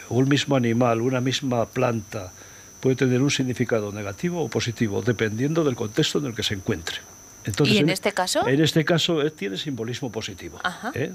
[0.09, 2.31] un mismo animal, una misma planta,
[2.83, 6.97] puede tener un significado negativo o positivo, dependiendo del contexto en el que se encuentre.
[7.63, 8.45] ¿Y en, este caso?
[8.45, 10.59] En este caso eh, tiene simbolismo positivo.
[10.93, 11.13] ¿eh?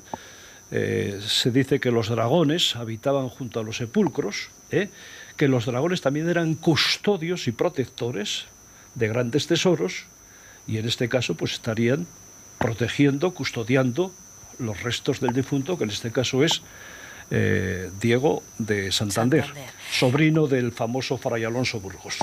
[0.71, 6.31] Eh, se dice que los dragones habitaban junto a los sepulcros, que los dragones también
[6.31, 8.47] eran custodios y protectores
[8.95, 10.07] de grandes tesoros,
[10.66, 12.07] y en este caso pues estarían
[12.59, 14.11] protegiendo, custodiando
[14.59, 16.62] los restos del difunto, que en este caso es
[17.31, 19.45] Diego de Santander,
[19.91, 22.18] sobrino del famoso Fray Alonso Burgos.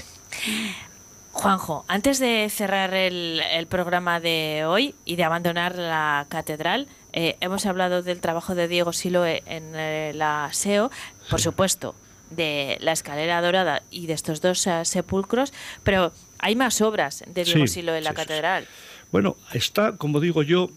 [1.35, 7.65] Juanjo, antes de cerrar el, programa de hoy y de abandonar la catedral, eh, hemos
[7.65, 10.91] hablado del trabajo de Diego Siloe en eh, la SEO,
[11.29, 11.93] por supuesto,
[12.29, 15.51] de la escalera dorada y de estos dos eh, sepulcros,
[15.83, 18.65] pero hay más obras de Diego Siloe en la catedral.
[19.11, 20.69] Bueno, está, como digo yo,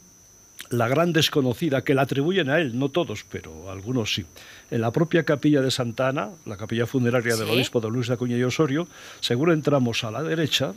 [0.71, 4.27] la gran desconocida, que la atribuyen a él, no todos, pero algunos sí.
[4.71, 8.15] En la propia capilla de Santa Ana, la capilla funeraria del obispo de Luis de
[8.15, 8.87] Acuña y Osorio,
[9.21, 10.75] seguro entramos a la derecha,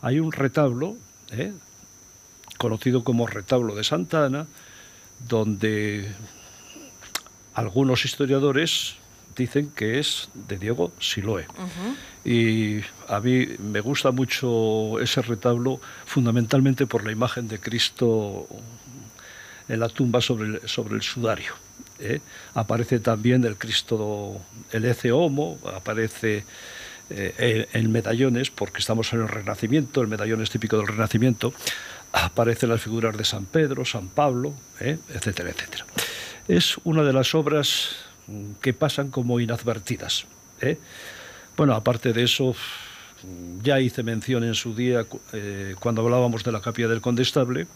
[0.00, 0.96] hay un retablo,
[1.30, 1.52] ¿eh?
[2.56, 4.46] conocido como retablo de Santa Ana,
[5.28, 6.10] donde
[7.54, 8.96] algunos historiadores
[9.36, 11.46] dicen que es de Diego Siloe.
[12.24, 18.48] Y a mí me gusta mucho ese retablo fundamentalmente por la imagen de Cristo
[19.68, 21.52] en la tumba sobre el, sudario.
[21.98, 22.20] ¿eh?
[22.54, 24.40] Aparece también el Cristo,
[24.72, 26.44] el Ece Homo, aparece
[27.10, 31.52] eh, en medallones, porque estamos en el Renacimiento, el medallón es típico del Renacimiento,
[32.12, 34.98] aparecen las figuras de San Pedro, San Pablo, ¿eh?
[35.10, 35.86] etcétera, etcétera.
[36.48, 37.96] Es una de las obras
[38.60, 40.26] que pasan como inadvertidas.
[41.56, 42.54] Bueno, aparte de eso,
[43.62, 45.06] ya hice mención en su día
[45.78, 47.66] cuando hablábamos de la capilla del Condestable,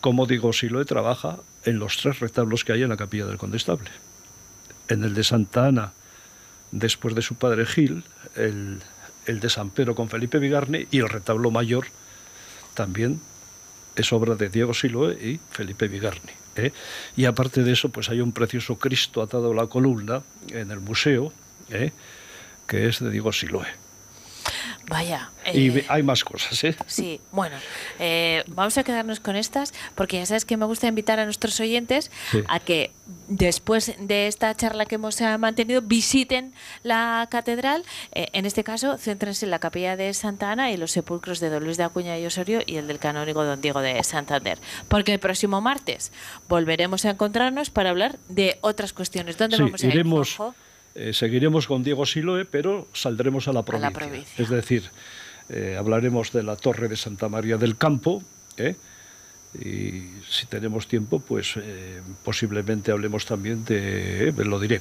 [0.00, 3.90] como digo, Siloe trabaja en los tres retablos que hay en la capilla del Condestable.
[4.88, 5.92] En el de Santa Ana,
[6.72, 8.80] después de su padre Gil, el,
[9.26, 11.86] de San Pedro con Felipe Vigarne y el retablo mayor
[12.74, 13.20] también
[13.94, 16.32] es obra de Diego Siloe y Felipe Vigarni.
[16.56, 16.72] ¿eh?
[17.16, 20.80] Y aparte de eso, pues hay un precioso Cristo atado a la columna en el
[20.80, 21.32] museo,
[21.68, 21.92] ¿eh?
[22.66, 23.89] que es de Diego Siloe.
[24.88, 25.30] Vaya.
[25.52, 26.74] y eh, hay más cosas, ¿eh?
[26.86, 27.56] Sí, bueno,
[27.98, 31.58] eh, vamos a quedarnos con estas, porque ya sabes que me gusta invitar a nuestros
[31.60, 32.10] oyentes
[32.48, 32.92] a que
[33.28, 36.52] después de esta charla que hemos eh, mantenido visiten
[36.82, 37.84] la catedral.
[38.12, 41.64] en este caso, céntrense en la capilla de Santa Ana y los sepulcros de Don
[41.64, 44.58] Luis de Acuña y Osorio y el del canónigo Don Diego de Santander.
[44.88, 46.12] Porque el próximo martes
[46.48, 49.36] volveremos a encontrarnos para hablar de otras cuestiones.
[49.36, 50.04] ¿Dónde vamos a ir?
[50.94, 54.24] Eh, seguiremos con Diego Siloe, pero saldremos a la provincia.
[54.36, 54.90] Es decir,
[55.48, 58.22] eh, hablaremos de la Torre de Santa María del Campo,
[58.56, 58.74] ¿eh?
[59.54, 61.54] y si tenemos tiempo, pues
[62.24, 64.80] posiblemente hablemos también de, lo diré,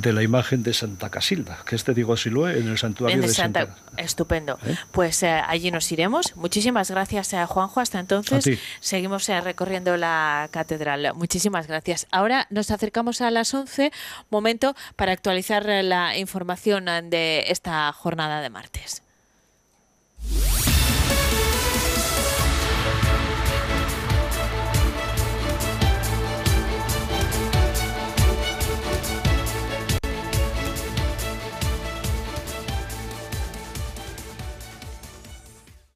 [0.00, 3.28] de la imagen de Santa Casilda, que es de Diego Siloe en el santuario de
[3.28, 3.76] Santa.
[3.96, 4.58] Estupendo.
[4.66, 4.76] ¿Eh?
[4.90, 6.34] Pues eh, allí nos iremos.
[6.36, 7.80] Muchísimas gracias a Juanjo.
[7.80, 11.12] Hasta entonces seguimos eh, recorriendo la catedral.
[11.14, 12.06] Muchísimas gracias.
[12.10, 13.92] Ahora nos acercamos a las 11,
[14.30, 19.02] momento para actualizar la información de esta jornada de martes.